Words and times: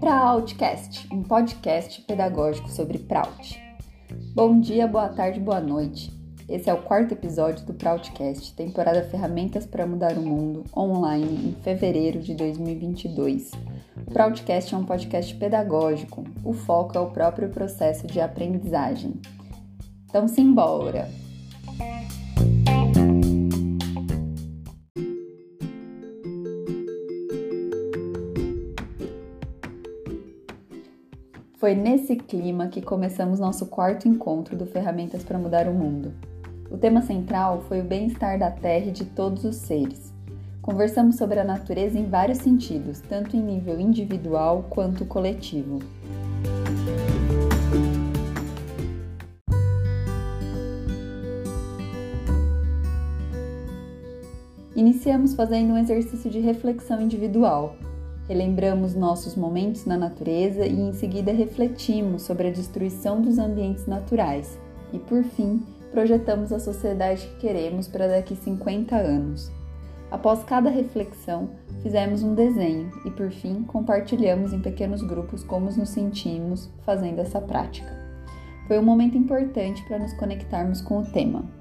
Proudcast, 0.00 1.06
um 1.12 1.22
podcast 1.22 2.00
pedagógico 2.02 2.70
sobre 2.70 2.98
Proud. 2.98 3.62
Bom 4.34 4.58
dia, 4.60 4.86
boa 4.86 5.08
tarde, 5.08 5.38
boa 5.38 5.60
noite. 5.60 6.10
Esse 6.48 6.70
é 6.70 6.74
o 6.74 6.80
quarto 6.80 7.12
episódio 7.12 7.66
do 7.66 7.74
Proudcast, 7.74 8.54
temporada 8.54 9.02
Ferramentas 9.02 9.66
para 9.66 9.86
Mudar 9.86 10.16
o 10.16 10.22
Mundo, 10.22 10.64
online, 10.74 11.50
em 11.50 11.62
fevereiro 11.62 12.20
de 12.20 12.34
2022. 12.34 13.52
O 14.06 14.10
Proudcast 14.10 14.74
é 14.74 14.78
um 14.78 14.84
podcast 14.84 15.34
pedagógico, 15.34 16.24
o 16.42 16.54
foco 16.54 16.96
é 16.96 17.00
o 17.00 17.10
próprio 17.10 17.50
processo 17.50 18.06
de 18.06 18.18
aprendizagem. 18.18 19.20
Então, 20.08 20.26
simbora! 20.26 21.27
Foi 31.58 31.74
nesse 31.74 32.14
clima 32.14 32.68
que 32.68 32.80
começamos 32.80 33.40
nosso 33.40 33.66
quarto 33.66 34.06
encontro 34.06 34.56
do 34.56 34.64
Ferramentas 34.64 35.24
para 35.24 35.36
Mudar 35.36 35.66
o 35.66 35.74
Mundo. 35.74 36.12
O 36.70 36.78
tema 36.78 37.02
central 37.02 37.62
foi 37.62 37.80
o 37.80 37.84
bem-estar 37.84 38.38
da 38.38 38.48
Terra 38.48 38.86
e 38.86 38.92
de 38.92 39.04
todos 39.04 39.42
os 39.42 39.56
seres. 39.56 40.14
Conversamos 40.62 41.16
sobre 41.16 41.40
a 41.40 41.44
natureza 41.44 41.98
em 41.98 42.08
vários 42.08 42.38
sentidos, 42.38 43.00
tanto 43.00 43.36
em 43.36 43.42
nível 43.42 43.80
individual 43.80 44.66
quanto 44.70 45.04
coletivo. 45.04 45.80
Iniciamos 54.76 55.34
fazendo 55.34 55.72
um 55.72 55.78
exercício 55.78 56.30
de 56.30 56.38
reflexão 56.38 57.02
individual. 57.02 57.74
Relembramos 58.28 58.94
nossos 58.94 59.34
momentos 59.34 59.86
na 59.86 59.96
natureza 59.96 60.66
e 60.66 60.78
em 60.78 60.92
seguida 60.92 61.32
refletimos 61.32 62.22
sobre 62.22 62.48
a 62.48 62.52
destruição 62.52 63.22
dos 63.22 63.38
ambientes 63.38 63.86
naturais. 63.86 64.60
E 64.92 64.98
por 64.98 65.24
fim, 65.24 65.62
projetamos 65.90 66.52
a 66.52 66.60
sociedade 66.60 67.26
que 67.26 67.36
queremos 67.46 67.88
para 67.88 68.06
daqui 68.06 68.36
50 68.36 68.94
anos. 68.94 69.50
Após 70.10 70.44
cada 70.44 70.68
reflexão, 70.68 71.50
fizemos 71.82 72.22
um 72.22 72.34
desenho 72.34 72.90
e, 73.06 73.10
por 73.10 73.30
fim, 73.30 73.62
compartilhamos 73.62 74.52
em 74.52 74.60
pequenos 74.60 75.02
grupos 75.02 75.42
como 75.42 75.70
nos 75.70 75.88
sentimos 75.88 76.70
fazendo 76.84 77.20
essa 77.20 77.40
prática. 77.40 77.90
Foi 78.66 78.78
um 78.78 78.84
momento 78.84 79.16
importante 79.16 79.82
para 79.88 79.98
nos 79.98 80.12
conectarmos 80.12 80.82
com 80.82 80.98
o 80.98 81.04
tema. 81.12 81.57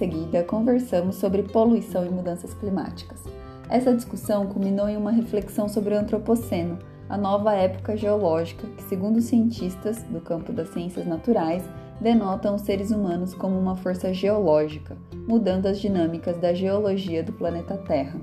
Seguida, 0.00 0.42
conversamos 0.42 1.16
sobre 1.16 1.42
poluição 1.42 2.06
e 2.06 2.08
mudanças 2.08 2.54
climáticas. 2.54 3.22
Essa 3.68 3.94
discussão 3.94 4.46
culminou 4.46 4.88
em 4.88 4.96
uma 4.96 5.10
reflexão 5.10 5.68
sobre 5.68 5.94
o 5.94 5.98
Antropoceno, 5.98 6.78
a 7.06 7.18
nova 7.18 7.52
época 7.52 7.94
geológica 7.98 8.66
que, 8.66 8.82
segundo 8.84 9.20
cientistas 9.20 10.02
do 10.04 10.18
campo 10.22 10.54
das 10.54 10.70
ciências 10.70 11.06
naturais, 11.06 11.62
denotam 12.00 12.54
os 12.54 12.62
seres 12.62 12.90
humanos 12.90 13.34
como 13.34 13.58
uma 13.58 13.76
força 13.76 14.14
geológica, 14.14 14.96
mudando 15.28 15.66
as 15.66 15.78
dinâmicas 15.78 16.38
da 16.38 16.54
geologia 16.54 17.22
do 17.22 17.34
planeta 17.34 17.76
Terra. 17.76 18.18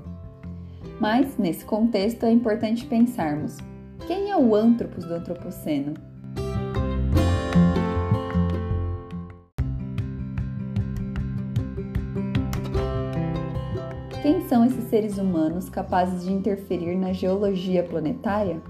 Mas, 0.98 1.38
nesse 1.38 1.64
contexto, 1.64 2.26
é 2.26 2.30
importante 2.32 2.86
pensarmos: 2.86 3.56
quem 4.08 4.32
é 4.32 4.36
o 4.36 4.52
Antropos 4.52 5.04
do 5.04 5.14
Antropoceno? 5.14 5.94
Quem 14.28 14.46
são 14.46 14.62
esses 14.62 14.84
seres 14.90 15.16
humanos 15.16 15.70
capazes 15.70 16.22
de 16.22 16.30
interferir 16.30 16.94
na 16.96 17.14
geologia 17.14 17.82
planetária? 17.82 18.60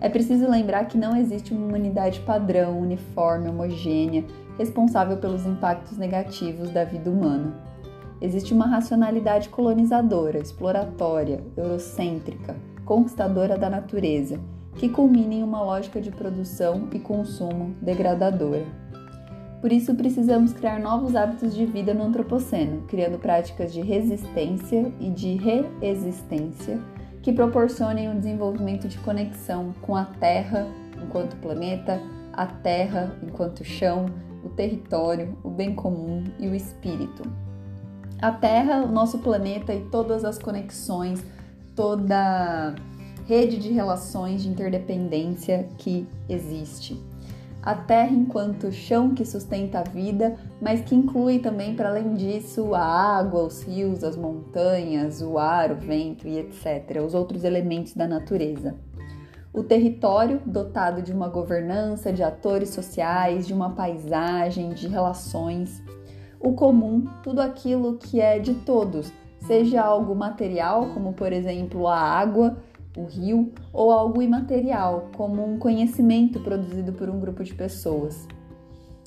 É 0.00 0.08
preciso 0.08 0.50
lembrar 0.50 0.86
que 0.86 0.98
não 0.98 1.16
existe 1.16 1.54
uma 1.54 1.64
humanidade 1.64 2.18
padrão, 2.22 2.80
uniforme, 2.80 3.48
homogênea, 3.48 4.24
responsável 4.58 5.18
pelos 5.18 5.46
impactos 5.46 5.96
negativos 5.96 6.68
da 6.72 6.82
vida 6.82 7.08
humana. 7.08 7.62
Existe 8.20 8.52
uma 8.52 8.66
racionalidade 8.66 9.50
colonizadora, 9.50 10.40
exploratória, 10.40 11.40
eurocêntrica, 11.56 12.56
conquistadora 12.84 13.56
da 13.56 13.70
natureza, 13.70 14.40
que 14.74 14.88
culmina 14.88 15.34
em 15.34 15.44
uma 15.44 15.62
lógica 15.62 16.00
de 16.00 16.10
produção 16.10 16.88
e 16.92 16.98
consumo 16.98 17.72
degradadora. 17.80 18.66
Por 19.60 19.72
isso, 19.72 19.94
precisamos 19.94 20.52
criar 20.52 20.78
novos 20.78 21.16
hábitos 21.16 21.52
de 21.52 21.66
vida 21.66 21.92
no 21.92 22.04
antropoceno, 22.04 22.82
criando 22.86 23.18
práticas 23.18 23.72
de 23.72 23.80
resistência 23.80 24.92
e 25.00 25.10
de 25.10 25.34
reexistência 25.34 26.78
que 27.22 27.32
proporcionem 27.32 28.08
o 28.08 28.14
desenvolvimento 28.14 28.86
de 28.86 28.96
conexão 28.98 29.74
com 29.82 29.96
a 29.96 30.04
Terra 30.04 30.66
enquanto 31.02 31.36
planeta, 31.36 32.00
a 32.32 32.46
Terra 32.46 33.16
enquanto 33.20 33.64
chão, 33.64 34.06
o 34.44 34.48
território, 34.48 35.36
o 35.42 35.50
bem 35.50 35.74
comum 35.74 36.22
e 36.38 36.46
o 36.46 36.54
espírito. 36.54 37.22
A 38.22 38.30
Terra, 38.30 38.82
o 38.84 38.92
nosso 38.92 39.18
planeta 39.18 39.74
e 39.74 39.80
todas 39.86 40.24
as 40.24 40.38
conexões, 40.38 41.24
toda 41.74 42.76
rede 43.26 43.58
de 43.58 43.72
relações 43.72 44.42
de 44.42 44.48
interdependência 44.48 45.68
que 45.76 46.06
existe 46.28 47.07
a 47.68 47.74
terra 47.74 48.12
enquanto 48.12 48.72
chão 48.72 49.14
que 49.14 49.26
sustenta 49.26 49.80
a 49.80 49.82
vida, 49.82 50.38
mas 50.58 50.80
que 50.80 50.94
inclui 50.94 51.38
também, 51.38 51.76
para 51.76 51.90
além 51.90 52.14
disso, 52.14 52.74
a 52.74 52.80
água, 52.80 53.42
os 53.42 53.62
rios, 53.62 54.02
as 54.02 54.16
montanhas, 54.16 55.20
o 55.20 55.36
ar, 55.36 55.72
o 55.72 55.74
vento 55.74 56.26
e 56.26 56.38
etc., 56.38 57.02
os 57.04 57.12
outros 57.12 57.44
elementos 57.44 57.92
da 57.92 58.08
natureza. 58.08 58.74
O 59.52 59.62
território, 59.62 60.40
dotado 60.46 61.02
de 61.02 61.12
uma 61.12 61.28
governança, 61.28 62.10
de 62.10 62.22
atores 62.22 62.70
sociais, 62.70 63.46
de 63.46 63.52
uma 63.52 63.74
paisagem, 63.74 64.70
de 64.70 64.88
relações. 64.88 65.82
O 66.40 66.54
comum, 66.54 67.06
tudo 67.22 67.42
aquilo 67.42 67.98
que 67.98 68.18
é 68.18 68.38
de 68.38 68.54
todos, 68.54 69.12
seja 69.40 69.82
algo 69.82 70.14
material, 70.14 70.86
como 70.94 71.12
por 71.12 71.34
exemplo 71.34 71.86
a 71.86 71.98
água, 71.98 72.56
o 72.98 73.06
rio, 73.06 73.52
ou 73.72 73.92
algo 73.92 74.20
imaterial, 74.20 75.08
como 75.16 75.44
um 75.44 75.58
conhecimento 75.58 76.40
produzido 76.40 76.92
por 76.92 77.08
um 77.08 77.20
grupo 77.20 77.44
de 77.44 77.54
pessoas. 77.54 78.26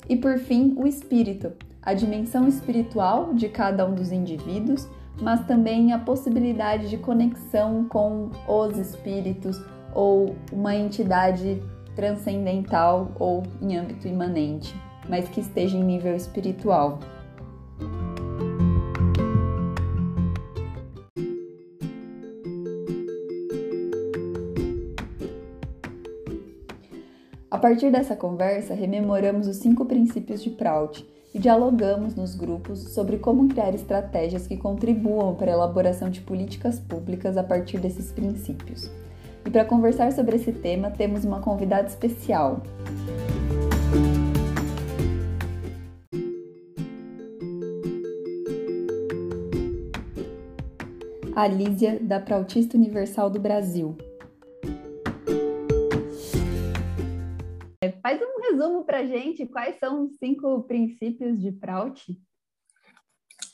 E 0.08 0.16
por 0.16 0.38
fim, 0.38 0.74
o 0.76 0.86
espírito, 0.86 1.52
a 1.82 1.94
dimensão 1.94 2.48
espiritual 2.48 3.34
de 3.34 3.48
cada 3.48 3.86
um 3.86 3.94
dos 3.94 4.10
indivíduos, 4.10 4.88
mas 5.20 5.44
também 5.46 5.92
a 5.92 5.98
possibilidade 5.98 6.88
de 6.88 6.96
conexão 6.96 7.84
com 7.84 8.30
os 8.48 8.78
espíritos 8.78 9.60
ou 9.94 10.34
uma 10.50 10.74
entidade 10.74 11.62
transcendental 11.94 13.12
ou 13.18 13.42
em 13.60 13.76
âmbito 13.76 14.08
imanente, 14.08 14.74
mas 15.08 15.28
que 15.28 15.40
esteja 15.40 15.76
em 15.76 15.84
nível 15.84 16.16
espiritual. 16.16 16.98
A 27.52 27.58
partir 27.58 27.90
dessa 27.90 28.16
conversa, 28.16 28.72
rememoramos 28.72 29.46
os 29.46 29.58
cinco 29.58 29.84
princípios 29.84 30.42
de 30.42 30.48
Prout 30.48 31.06
e 31.34 31.38
dialogamos 31.38 32.14
nos 32.14 32.34
grupos 32.34 32.94
sobre 32.94 33.18
como 33.18 33.46
criar 33.46 33.74
estratégias 33.74 34.46
que 34.46 34.56
contribuam 34.56 35.34
para 35.34 35.52
a 35.52 35.54
elaboração 35.54 36.08
de 36.08 36.22
políticas 36.22 36.80
públicas 36.80 37.36
a 37.36 37.42
partir 37.42 37.76
desses 37.76 38.10
princípios. 38.10 38.90
E 39.44 39.50
para 39.50 39.66
conversar 39.66 40.12
sobre 40.12 40.36
esse 40.36 40.50
tema, 40.50 40.90
temos 40.92 41.26
uma 41.26 41.40
convidada 41.40 41.88
especial. 41.88 42.62
A 51.36 51.46
Lísia, 51.46 51.98
da 52.00 52.18
Prautista 52.18 52.78
Universal 52.78 53.28
do 53.28 53.38
Brasil. 53.38 53.94
Resumo 58.52 58.84
para 58.84 59.04
gente, 59.04 59.46
quais 59.46 59.78
são 59.78 60.04
os 60.04 60.16
cinco 60.18 60.62
princípios 60.64 61.40
de 61.40 61.50
Prout? 61.52 62.16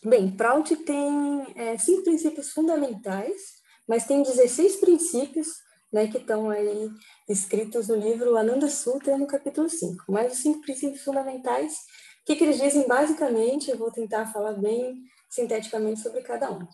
Bem, 0.04 0.30
Prout 0.30 0.74
tem 0.76 1.46
é, 1.54 1.78
cinco 1.78 2.04
princípios 2.04 2.50
fundamentais, 2.50 3.58
mas 3.88 4.06
tem 4.06 4.22
16 4.22 4.76
princípios 4.76 5.48
né, 5.92 6.06
que 6.08 6.18
estão 6.18 6.50
aí 6.50 6.90
escritos 7.28 7.88
no 7.88 7.96
livro 7.96 8.36
Ananda 8.36 8.68
Sutra, 8.68 9.16
no 9.16 9.26
capítulo 9.26 9.68
5. 9.68 10.04
Mas 10.08 10.32
os 10.32 10.38
cinco 10.38 10.60
princípios 10.60 11.02
fundamentais, 11.02 11.74
o 12.22 12.26
que, 12.26 12.36
que 12.36 12.44
eles 12.44 12.60
dizem 12.60 12.86
basicamente, 12.86 13.70
eu 13.70 13.78
vou 13.78 13.90
tentar 13.90 14.26
falar 14.26 14.52
bem 14.52 15.02
sinteticamente 15.30 16.00
sobre 16.00 16.20
cada 16.22 16.50
um. 16.50 16.66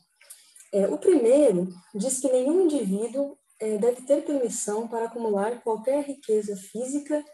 É, 0.73 0.89
o 0.89 0.99
primeiro 0.99 1.69
diz 1.95 2.19
que 2.19 2.31
nenhum 2.31 2.63
indivíduo 2.63 3.39
é, 3.61 3.79
deve 3.79 4.03
ter 4.03 4.25
permissão 4.25 4.89
para 4.89 5.05
acumular 5.05 5.63
qualquer 5.63 6.05
riqueza 6.05 6.57
física 6.57 7.25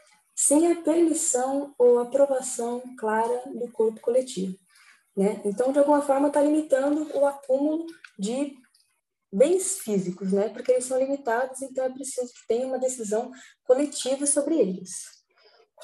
sem 0.46 0.72
a 0.72 0.76
permissão 0.80 1.74
ou 1.78 1.98
aprovação 1.98 2.82
clara 2.96 3.42
do 3.46 3.70
corpo 3.70 4.00
coletivo. 4.00 4.56
Né? 5.14 5.38
Então, 5.44 5.70
de 5.70 5.78
alguma 5.78 6.00
forma, 6.00 6.28
está 6.28 6.40
limitando 6.40 7.14
o 7.14 7.26
acúmulo 7.26 7.84
de 8.18 8.56
bens 9.30 9.80
físicos, 9.80 10.32
né? 10.32 10.48
porque 10.48 10.72
eles 10.72 10.86
são 10.86 10.98
limitados, 10.98 11.60
então 11.60 11.84
é 11.84 11.90
preciso 11.90 12.32
que 12.32 12.46
tenha 12.48 12.66
uma 12.66 12.78
decisão 12.78 13.30
coletiva 13.64 14.24
sobre 14.24 14.58
eles. 14.58 15.02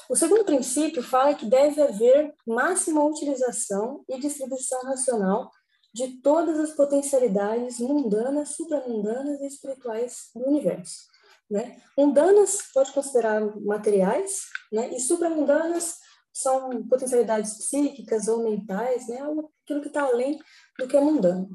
O 0.09 0.15
segundo 0.15 0.43
princípio 0.43 1.03
fala 1.03 1.35
que 1.35 1.45
deve 1.45 1.79
haver 1.79 2.33
máxima 2.45 3.03
utilização 3.03 4.03
e 4.09 4.19
distribuição 4.19 4.81
racional 4.81 5.51
de 5.93 6.19
todas 6.21 6.59
as 6.59 6.71
potencialidades 6.71 7.79
mundanas, 7.79 8.55
supramundanas 8.55 9.39
e 9.39 9.45
espirituais 9.45 10.31
do 10.33 10.47
universo. 10.47 11.15
Né? 11.49 11.81
Mundanas 11.97 12.63
pode 12.73 12.91
considerar 12.91 13.41
materiais, 13.61 14.41
né? 14.71 14.93
e 14.93 14.99
supramundanas 14.99 15.95
são 16.33 16.85
potencialidades 16.87 17.57
psíquicas 17.57 18.27
ou 18.27 18.43
mentais, 18.43 19.07
né? 19.07 19.17
aquilo 19.63 19.81
que 19.81 19.87
está 19.87 20.03
além 20.03 20.37
do 20.77 20.87
que 20.87 20.97
é 20.97 21.01
mundano. 21.01 21.49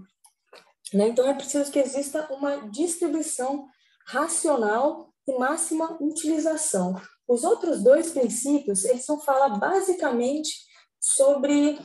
Né? 0.92 1.08
Então 1.08 1.28
é 1.28 1.34
preciso 1.34 1.70
que 1.70 1.78
exista 1.78 2.26
uma 2.32 2.68
distribuição 2.70 3.66
racional 4.06 5.12
e 5.26 5.38
máxima 5.38 5.96
utilização. 6.00 7.00
Os 7.28 7.44
outros 7.44 7.82
dois 7.82 8.10
princípios, 8.10 8.84
eles 8.84 9.06
vão 9.06 9.20
falar 9.20 9.50
basicamente 9.58 10.50
sobre 11.00 11.78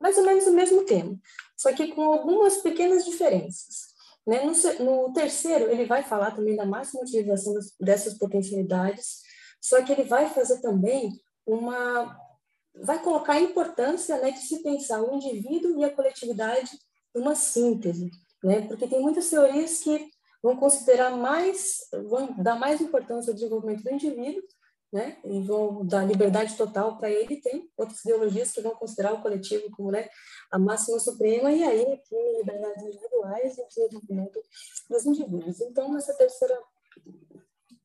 mais 0.00 0.16
ou 0.16 0.24
menos 0.24 0.46
o 0.46 0.52
mesmo 0.52 0.84
tema, 0.84 1.18
só 1.56 1.72
que 1.72 1.88
com 1.88 2.02
algumas 2.04 2.58
pequenas 2.58 3.04
diferenças. 3.04 3.97
Né? 4.26 4.42
No, 4.44 4.84
no, 4.84 5.12
terceiro, 5.12 5.70
ele 5.70 5.86
vai 5.86 6.02
falar 6.02 6.32
também 6.32 6.56
da 6.56 6.66
máxima 6.66 7.02
utilização 7.02 7.54
dessas 7.80 8.14
potencialidades, 8.18 9.22
só 9.60 9.82
que 9.82 9.92
ele 9.92 10.04
vai 10.04 10.28
fazer 10.30 10.60
também 10.60 11.20
uma. 11.46 12.16
vai 12.74 13.02
colocar 13.02 13.34
a 13.34 13.40
importância 13.40 14.18
né, 14.18 14.30
de 14.30 14.40
se 14.40 14.62
pensar 14.62 15.02
o 15.02 15.14
indivíduo 15.14 15.78
e 15.78 15.84
a 15.84 15.94
coletividade 15.94 16.70
numa 17.14 17.34
síntese, 17.34 18.10
né? 18.44 18.62
porque 18.62 18.86
tem 18.86 19.00
muitas 19.00 19.28
teorias 19.30 19.80
que 19.80 20.08
vão 20.42 20.56
considerar 20.56 21.16
mais, 21.16 21.80
vão 22.08 22.32
dar 22.42 22.56
mais 22.56 22.80
importância 22.80 23.30
ao 23.30 23.34
desenvolvimento 23.34 23.82
do 23.82 23.90
indivíduo 23.90 24.42
né? 24.92 25.18
E 25.24 25.40
vão 25.42 25.84
dar 25.86 26.04
liberdade 26.04 26.56
total 26.56 26.96
para 26.96 27.10
ele. 27.10 27.40
Tem 27.40 27.70
outras 27.76 28.00
ideologias 28.04 28.52
que 28.52 28.60
vão 28.60 28.74
considerar 28.74 29.14
o 29.14 29.22
coletivo 29.22 29.70
como, 29.72 29.90
né, 29.90 30.08
a 30.50 30.58
máxima 30.58 30.98
suprema 30.98 31.52
e 31.52 31.62
aí 31.62 31.92
aqui 31.92 32.16
liberdades 32.38 32.84
individuais 32.84 33.58
e 33.58 33.68
desenvolvimento 33.68 34.40
dos 34.88 35.06
indivíduos. 35.06 35.60
Então, 35.60 35.96
essa 35.96 36.14
terceira 36.14 36.58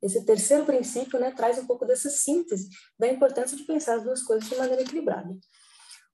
esse 0.01 0.25
terceiro 0.25 0.65
princípio, 0.65 1.17
né, 1.17 1.31
traz 1.31 1.57
um 1.57 1.65
pouco 1.65 1.85
dessa 1.85 2.09
síntese 2.09 2.67
da 2.99 3.07
importância 3.07 3.55
de 3.55 3.63
pensar 3.63 3.95
as 3.95 4.03
duas 4.03 4.21
coisas 4.21 4.49
de 4.49 4.55
maneira 4.57 4.81
equilibrada. 4.81 5.33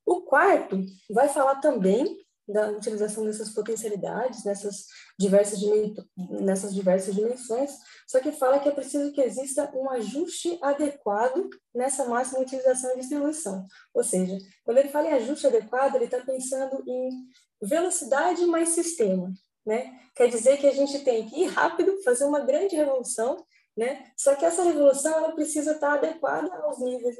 O 0.06 0.22
quarto 0.22 0.80
vai 1.10 1.28
falar 1.28 1.56
também 1.56 2.16
da 2.50 2.70
utilização 2.72 3.26
dessas 3.26 3.50
potencialidades 3.50 4.44
nessas 4.44 4.86
diversas, 5.18 5.60
nessas 6.18 6.74
diversas 6.74 7.14
dimensões, 7.14 7.72
só 8.08 8.20
que 8.20 8.32
fala 8.32 8.60
que 8.60 8.68
é 8.68 8.72
preciso 8.72 9.12
que 9.12 9.22
exista 9.22 9.72
um 9.76 9.90
ajuste 9.92 10.58
adequado 10.62 11.48
nessa 11.74 12.06
máxima 12.06 12.40
utilização 12.40 12.92
e 12.94 13.00
distribuição. 13.00 13.66
Ou 13.94 14.04
seja, 14.04 14.38
quando 14.64 14.80
ele 14.80 14.90
fala 14.90 15.10
em 15.10 15.14
ajuste 15.14 15.46
adequado, 15.46 15.96
ele 15.96 16.06
está 16.06 16.20
pensando 16.22 16.84
em 16.88 17.10
velocidade 17.62 18.46
mais 18.48 18.70
sistema. 18.70 19.32
Né? 19.66 20.00
Quer 20.16 20.30
dizer 20.30 20.58
que 20.58 20.66
a 20.66 20.74
gente 20.74 21.00
tem 21.00 21.30
que 21.30 21.44
ir 21.44 21.48
rápido, 21.48 22.02
fazer 22.04 22.26
uma 22.26 22.40
grande 22.40 22.76
revolução, 22.76 23.46
né? 23.78 24.12
só 24.18 24.34
que 24.36 24.46
essa 24.46 24.64
revolução 24.64 25.14
ela 25.14 25.34
precisa 25.34 25.74
estar 25.74 25.94
adequada 25.94 26.52
aos 26.64 26.80
níveis 26.80 27.16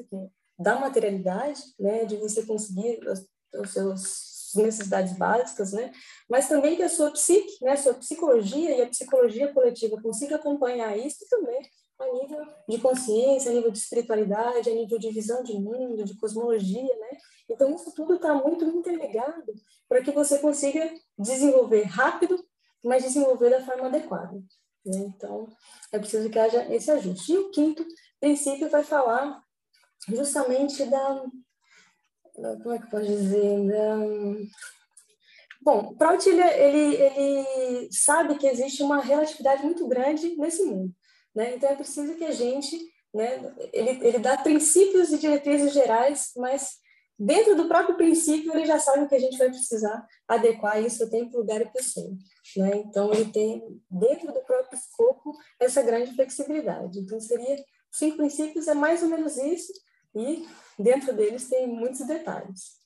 da 0.58 0.80
materialidade, 0.80 1.62
né? 1.80 2.06
de 2.06 2.18
você 2.18 2.44
conseguir 2.44 3.00
os, 3.08 3.28
os 3.62 3.72
seus 3.72 4.29
necessidades 4.56 5.18
básicas, 5.18 5.74
né? 5.74 5.92
Mas 6.30 6.48
também 6.48 6.76
que 6.76 6.84
a 6.84 6.90
sua 6.90 7.12
psique, 7.12 7.64
né, 7.64 7.72
a 7.72 7.78
sua 7.78 7.94
psicologia 7.94 8.76
e 8.76 8.82
a 8.82 8.88
psicologia 8.88 9.54
coletiva 9.54 10.02
consiga 10.02 10.36
acompanhar 10.36 10.98
isso 10.98 11.28
também 11.30 11.62
a 12.00 12.14
nível 12.14 12.46
de 12.68 12.78
consciência, 12.80 13.52
a 13.52 13.54
nível 13.54 13.72
de 13.72 13.78
espiritualidade, 13.78 14.70
a 14.70 14.74
nível 14.74 14.98
de 14.98 15.12
visão 15.12 15.44
de 15.44 15.54
mundo, 15.54 16.06
de 16.06 16.18
cosmologia, 16.18 16.96
né? 16.98 17.18
Então 17.50 17.76
isso 17.76 17.94
tudo 17.94 18.16
está 18.16 18.34
muito 18.34 18.64
interligado 18.66 19.54
para 19.88 20.02
que 20.02 20.12
você 20.12 20.40
consiga 20.40 20.94
desenvolver 21.18 21.84
rápido, 21.84 22.44
mas 22.84 23.04
desenvolver 23.04 23.50
da 23.50 23.66
forma 23.66 23.88
adequada. 23.88 24.36
Né? 24.86 25.00
Então 25.16 25.48
é 25.92 26.00
preciso 26.00 26.30
que 26.30 26.40
haja 26.40 26.74
esse 26.74 26.90
ajuste. 26.90 27.34
E 27.34 27.38
o 27.38 27.52
quinto 27.52 27.86
princípio 28.20 28.70
vai 28.70 28.84
falar 28.84 29.44
justamente 30.08 30.86
da 30.86 31.26
como 32.42 32.74
é 32.74 32.80
que 32.80 32.90
pode 32.90 33.08
dizer? 33.08 33.60
Um... 33.70 34.48
Bom, 35.62 35.94
Prout 35.96 36.28
ele, 36.28 36.42
ele, 36.42 36.96
ele 36.96 37.90
sabe 37.92 38.38
que 38.38 38.48
existe 38.48 38.82
uma 38.82 39.02
relatividade 39.02 39.64
muito 39.64 39.88
grande 39.88 40.36
nesse 40.38 40.64
mundo, 40.64 40.94
né? 41.36 41.56
Então 41.56 41.70
é 41.70 41.76
preciso 41.76 42.16
que 42.16 42.24
a 42.24 42.32
gente, 42.32 42.78
né? 43.14 43.54
Ele, 43.74 44.08
ele 44.08 44.20
dá 44.20 44.38
princípios 44.38 45.12
e 45.12 45.18
diretrizes 45.18 45.74
gerais, 45.74 46.32
mas 46.38 46.78
dentro 47.18 47.56
do 47.56 47.68
próprio 47.68 47.98
princípio 47.98 48.54
ele 48.54 48.66
já 48.66 48.80
sabe 48.80 49.08
que 49.08 49.16
a 49.16 49.20
gente 49.20 49.38
vai 49.38 49.50
precisar 49.50 50.08
adequar 50.28 50.82
isso 50.82 51.04
a 51.04 51.10
tempo, 51.10 51.38
lugar 51.38 51.62
e 51.62 51.72
pessoa, 51.72 52.10
né? 52.56 52.78
Então 52.78 53.12
ele 53.14 53.32
tem 53.32 53.62
dentro 53.92 54.32
do 54.32 54.40
próprio 54.42 54.80
escopo 54.80 55.34
essa 55.60 55.82
grande 55.82 56.16
flexibilidade. 56.16 57.00
Então 57.00 57.20
seria 57.20 57.58
cinco 57.92 58.18
princípios 58.18 58.68
é 58.68 58.74
mais 58.74 59.04
ou 59.04 59.10
menos 59.10 59.38
isso 59.38 59.74
e 60.16 60.46
dentro 60.78 61.14
deles 61.14 61.50
tem 61.50 61.68
muitos 61.68 62.06
detalhes. 62.06 62.80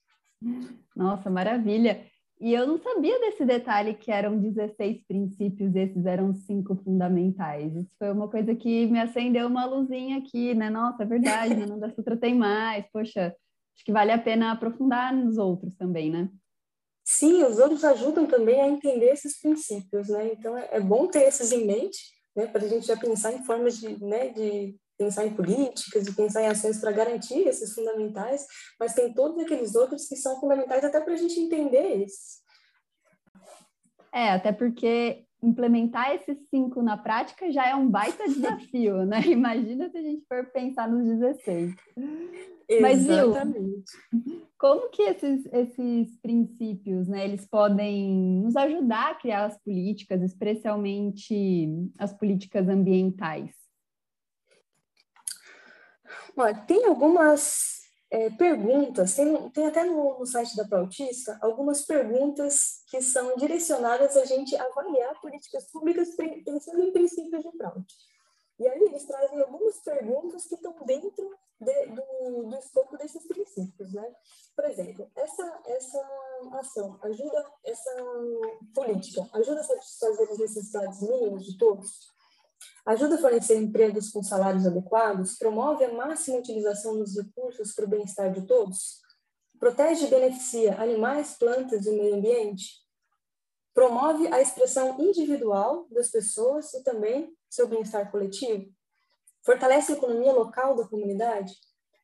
Nossa, 0.96 1.30
maravilha! 1.30 2.06
E 2.40 2.54
eu 2.54 2.68
não 2.68 2.78
sabia 2.78 3.20
desse 3.22 3.46
detalhe 3.46 3.94
que 3.94 4.12
eram 4.12 4.38
16 4.38 5.06
princípios, 5.08 5.74
esses 5.76 6.06
eram 6.06 6.34
cinco 6.34 6.76
fundamentais. 6.76 7.74
Isso 7.74 7.92
foi 7.98 8.12
uma 8.12 8.28
coisa 8.28 8.54
que 8.54 8.86
me 8.88 9.00
acendeu 9.00 9.48
uma 9.48 9.66
luzinha 9.66 10.18
aqui, 10.18 10.54
né? 10.54 10.70
Nossa, 10.70 11.04
é 11.04 11.06
verdade, 11.06 11.56
no 11.56 11.68
Nanda 11.68 11.90
Sutra 11.96 12.18
tem 12.18 12.36
mais. 12.36 12.86
Poxa, 12.92 13.28
acho 13.74 13.86
que 13.86 13.94
vale 13.94 14.12
a 14.12 14.18
pena 14.18 14.52
aprofundar 14.52 15.16
nos 15.16 15.38
outros 15.38 15.74
também, 15.76 16.12
né? 16.12 16.30
Sim, 17.06 17.44
os 17.44 17.60
outros 17.60 17.84
ajudam 17.84 18.26
também 18.26 18.62
a 18.62 18.68
entender 18.68 19.12
esses 19.12 19.40
princípios, 19.40 20.10
né? 20.10 20.34
Então 20.34 20.58
é, 20.58 20.68
é 20.74 20.82
bom 20.82 21.08
ter 21.08 21.24
esses 21.24 21.52
em 21.54 21.66
mente, 21.66 21.98
né? 22.36 22.48
Para 22.48 22.66
a 22.66 22.68
gente 22.68 22.88
já 22.88 22.98
pensar 22.98 23.32
em 23.32 23.44
formas 23.46 23.78
de, 23.78 24.04
né, 24.04 24.30
de 24.30 24.76
pensar 24.98 25.26
em 25.26 25.34
políticas 25.34 26.08
e 26.08 26.16
pensar 26.16 26.44
em 26.44 26.48
ações 26.48 26.80
para 26.80 26.92
garantir 26.92 27.48
esses 27.48 27.74
fundamentais, 27.74 28.46
mas 28.80 28.94
tem 28.94 29.14
todos 29.14 29.38
aqueles 29.44 29.76
outros 29.76 30.08
que 30.08 30.16
são 30.16 30.40
fundamentais 30.40 30.84
até 30.84 31.00
para 31.02 31.14
a 31.14 31.18
gente 31.18 31.40
entender 31.40 32.04
esses. 32.04 32.42
É, 34.14 34.32
até 34.32 34.52
porque 34.52 35.26
implementar 35.42 36.16
esses 36.16 36.38
cinco 36.50 36.82
na 36.82 36.98
prática 36.98 37.52
já 37.52 37.68
é 37.68 37.76
um 37.76 37.90
baita 37.90 38.26
desafio, 38.26 39.06
né? 39.06 39.22
Imagina 39.28 39.90
se 39.90 39.98
a 39.98 40.02
gente 40.02 40.24
for 40.28 40.46
pensar 40.52 40.88
nos 40.88 41.06
16. 41.06 41.76
Mas, 42.82 43.06
viu, 43.06 43.34
como 44.58 44.90
que 44.90 45.02
esses, 45.04 45.46
esses 45.52 46.18
princípios, 46.22 47.08
né, 47.08 47.26
eles 47.26 47.46
podem 47.46 48.42
nos 48.42 48.56
ajudar 48.56 49.12
a 49.12 49.16
criar 49.16 49.46
as 49.46 49.62
políticas, 49.62 50.22
especialmente 50.22 51.68
as 52.00 52.14
políticas 52.14 52.70
ambientais? 52.70 53.63
Olha, 56.36 56.56
tem 56.66 56.86
algumas 56.86 57.82
é, 58.10 58.30
perguntas, 58.30 59.16
tem, 59.16 59.50
tem 59.50 59.66
até 59.66 59.84
no, 59.84 60.20
no, 60.20 60.26
site 60.26 60.56
da 60.56 60.66
Proautista 60.66 61.38
algumas 61.42 61.84
perguntas 61.84 62.84
que 62.88 63.02
são 63.02 63.36
direcionadas 63.38 64.16
a 64.16 64.26
gente 64.26 64.56
avaliar 64.56 65.20
políticas 65.20 65.72
públicas 65.72 66.16
pensando 66.16 66.84
em 66.84 66.94
princípios 66.94 67.44
de 67.44 67.52
Prout. 67.58 67.86
E 68.60 68.68
aí 68.68 68.80
eles 68.84 69.06
trazem 69.06 69.42
algumas 69.42 69.80
perguntas 69.80 70.46
que 70.46 70.56
estão 70.56 70.76
dentro 70.86 71.36
de, 71.60 71.86
do, 71.88 72.50
do 72.50 72.56
escopo 72.56 72.98
desses 72.98 73.26
princípios, 73.28 73.92
né? 73.94 74.16
Por 74.56 74.66
exemplo, 74.66 75.12
essa, 75.16 75.62
essa 75.66 76.10
ação 76.60 77.00
ajuda, 77.02 77.52
essa 77.64 77.92
política 78.76 79.28
ajuda 79.34 79.60
a 79.60 79.64
satisfazer 79.64 80.30
as 80.30 80.38
necessidades 80.38 81.02
mínimas 81.02 81.46
de 81.46 81.58
todos? 81.58 82.13
Ajuda 82.86 83.16
a 83.16 83.18
fornecer 83.18 83.56
empregos 83.56 84.10
com 84.12 84.22
salários 84.22 84.66
adequados, 84.66 85.38
promove 85.38 85.86
a 85.86 85.94
máxima 85.94 86.38
utilização 86.38 86.98
dos 86.98 87.16
recursos 87.16 87.74
para 87.74 87.86
o 87.86 87.88
bem-estar 87.88 88.32
de 88.32 88.46
todos, 88.46 89.00
protege 89.60 90.06
e 90.06 90.10
beneficia 90.10 90.82
animais, 90.82 91.36
plantas 91.40 91.86
e 91.86 91.90
o 91.90 91.94
meio 91.94 92.16
ambiente, 92.16 92.84
promove 93.74 94.28
a 94.28 94.42
expressão 94.42 95.00
individual 95.00 95.88
das 95.90 96.10
pessoas 96.10 96.74
e 96.74 96.84
também 96.84 97.34
seu 97.50 97.68
bem-estar 97.68 98.12
coletivo, 98.12 98.70
fortalece 99.46 99.94
a 99.94 99.96
economia 99.96 100.34
local 100.34 100.76
da 100.76 100.88
comunidade, 100.88 101.54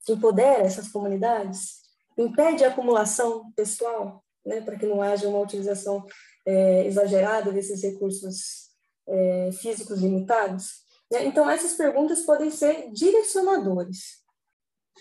empodera 0.07 0.63
essas 0.63 0.87
comunidades, 0.87 1.81
impede 2.17 2.63
a 2.63 2.69
acumulação 2.69 3.51
pessoal, 3.53 4.23
né, 4.45 4.61
para 4.61 4.77
que 4.77 4.85
não 4.85 5.01
haja 5.01 5.27
uma 5.27 5.39
utilização 5.39 6.05
é, 6.45 6.85
exagerada 6.85 7.51
desses 7.51 7.81
recursos 7.83 8.68
é, 9.09 9.51
físicos 9.51 9.99
limitados? 10.01 10.83
Né? 11.11 11.25
Então, 11.25 11.49
essas 11.49 11.73
perguntas 11.73 12.21
podem 12.21 12.51
ser 12.51 12.91
direcionadores. 12.91 14.23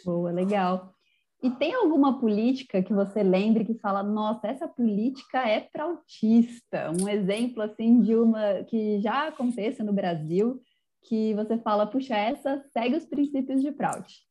Boa, 0.05 0.31
legal. 0.31 0.95
E 1.43 1.51
tem 1.51 1.73
alguma 1.73 2.19
política 2.19 2.83
que 2.83 2.93
você 2.93 3.23
lembre 3.23 3.65
que 3.65 3.79
fala, 3.79 4.03
nossa, 4.03 4.49
essa 4.49 4.67
política 4.67 5.47
é 5.47 5.61
para 5.61 5.85
autista? 5.85 6.91
Um 7.01 7.09
exemplo 7.09 7.63
assim 7.63 8.01
de 8.01 8.17
uma 8.17 8.65
que 8.65 9.01
já 9.01 9.29
aconteça 9.29 9.85
no 9.85 9.93
Brasil, 9.93 10.61
que 11.03 11.35
você 11.35 11.57
fala, 11.59 11.87
puxa, 11.87 12.17
essa 12.17 12.65
segue 12.73 12.97
os 12.97 13.05
princípios 13.05 13.63
de 13.63 13.71
Prout. 13.71 14.27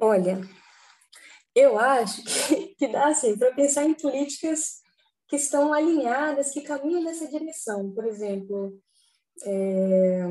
Olha, 0.00 0.40
eu 1.54 1.78
acho 1.78 2.22
que, 2.24 2.74
que 2.74 2.88
dá 2.88 3.08
assim 3.08 3.36
para 3.38 3.54
pensar 3.54 3.84
em 3.84 3.94
políticas 3.94 4.82
que 5.28 5.36
estão 5.36 5.72
alinhadas, 5.72 6.50
que 6.50 6.62
caminham 6.62 7.02
nessa 7.02 7.28
direção. 7.28 7.90
Por 7.92 8.06
exemplo, 8.06 8.78
é, 9.44 10.22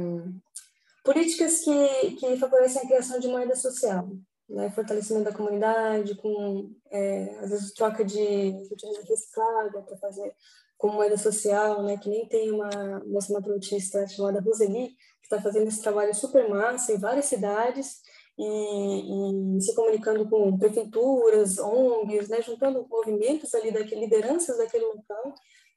políticas 1.03 1.59
que, 1.59 2.15
que 2.15 2.37
favorecem 2.37 2.81
a 2.81 2.87
criação 2.87 3.19
de 3.19 3.27
moeda 3.27 3.55
social 3.55 4.09
né, 4.49 4.69
fortalecimento 4.69 5.25
da 5.25 5.35
comunidade, 5.35 6.15
com, 6.15 6.71
é, 6.89 7.37
às 7.41 7.49
vezes, 7.49 7.73
troca 7.73 8.03
de 8.03 8.49
utilização 8.71 9.03
reciclada 9.03 9.81
para 9.81 9.97
fazer 9.97 10.33
com 10.77 10.89
moeda 10.89 11.17
social, 11.17 11.83
né, 11.83 11.97
que 11.97 12.09
nem 12.09 12.27
tem 12.27 12.51
uma 12.51 12.69
moça 13.05 13.33
naturalista 13.33 14.07
chamada 14.07 14.39
Roseli, 14.39 14.89
que 14.89 15.25
está 15.25 15.41
fazendo 15.41 15.67
esse 15.67 15.81
trabalho 15.81 16.13
super 16.13 16.47
massa 16.47 16.93
em 16.93 16.97
várias 16.97 17.25
cidades, 17.25 18.01
e, 18.37 19.57
e, 19.57 19.61
se 19.61 19.73
comunicando 19.73 20.29
com 20.29 20.57
prefeituras, 20.57 21.57
ONGs, 21.57 22.29
né, 22.29 22.41
juntando 22.41 22.87
movimentos 22.89 23.53
ali, 23.55 23.71
daquele, 23.71 24.01
lideranças 24.01 24.57
daquele 24.57 24.85
local, 24.85 25.33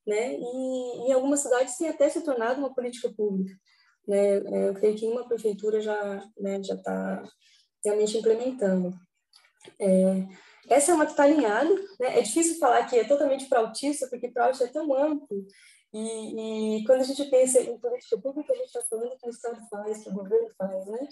né, 0.06 0.34
e 0.34 1.08
em 1.08 1.12
algumas 1.12 1.40
cidades 1.40 1.76
tem 1.76 1.88
até 1.88 2.08
se 2.08 2.20
tornado 2.22 2.58
uma 2.58 2.74
política 2.74 3.10
pública. 3.16 3.54
Né, 4.06 4.38
é, 4.38 4.68
eu 4.68 4.74
creio 4.74 4.96
que 4.96 5.06
uma 5.06 5.26
prefeitura 5.26 5.80
já 5.80 6.22
né, 6.38 6.62
já 6.62 6.74
está 6.74 7.22
realmente 7.84 8.18
implementando. 8.18 8.92
É, 9.78 10.26
essa 10.68 10.92
é 10.92 10.94
uma 10.94 11.04
que 11.06 11.12
está 11.12 11.24
alinhada, 11.24 11.74
né? 11.98 12.18
é 12.18 12.22
difícil 12.22 12.58
falar 12.58 12.84
que 12.86 12.98
é 12.98 13.04
totalmente 13.04 13.48
para 13.48 13.60
autista, 13.60 14.06
porque 14.08 14.28
para 14.28 14.46
autista 14.46 14.64
é 14.64 14.68
tão 14.68 14.94
amplo, 14.94 15.46
e, 15.92 16.78
e, 16.78 16.84
quando 16.84 17.00
a 17.00 17.04
gente 17.04 17.24
pensa 17.24 17.60
em 17.60 17.78
política 17.78 18.16
pública, 18.18 18.52
a 18.52 18.56
gente 18.56 18.66
está 18.66 18.82
falando 18.82 19.16
que 19.18 19.26
o 19.26 19.30
Estado 19.30 19.60
faz, 19.68 20.02
que 20.02 20.08
o 20.08 20.14
governo 20.14 20.48
faz, 20.56 20.86
né? 20.86 21.08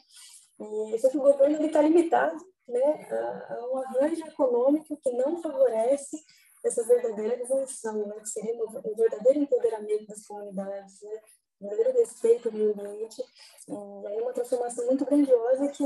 E 0.61 0.99
só 0.99 1.09
que 1.09 1.19
o 1.19 1.23
governo 1.23 1.65
está 1.65 1.83
limitado 1.83 2.37
né, 2.67 3.09
a, 3.11 3.55
a, 3.55 3.71
um 3.71 3.79
arranjo 3.79 4.27
econômico 4.27 4.97
que 4.97 5.11
não 5.13 5.41
favorece 5.41 6.17
essa 6.65 6.85
verdadeira 6.85 7.41
evolução, 7.41 8.07
né, 8.07 8.17
que 8.21 8.29
seria 8.29 8.55
verdadeiro 8.97 9.39
empoderamento 9.39 10.07
das 10.07 10.27
comunidades, 10.27 11.01
né, 11.03 11.21
verdadeiro 11.61 11.99
respeito 11.99 12.49
ao 12.49 12.55
meio 12.55 12.73
ambiente, 12.73 13.23
e 13.69 14.07
aí 14.07 14.21
uma 14.21 14.33
transformação 14.33 14.87
muito 14.87 15.05
grandiosa 15.05 15.69
que 15.69 15.85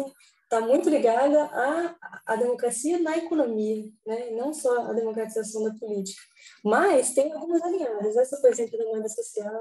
está 0.52 0.60
muito 0.60 0.90
ligada 0.90 1.44
à, 1.44 1.96
à 2.26 2.36
democracia 2.36 2.98
na 2.98 3.16
economia, 3.16 3.90
né? 4.06 4.30
não 4.32 4.52
só 4.52 4.90
a 4.90 4.92
democratização 4.92 5.64
da 5.64 5.74
política. 5.74 6.20
Mas 6.62 7.14
tem 7.14 7.32
algumas 7.32 7.62
alinhadas, 7.62 8.16
essa, 8.16 8.38
por 8.38 8.50
exemplo, 8.50 8.76
da 8.76 8.84
moeda 8.84 9.08
social. 9.08 9.60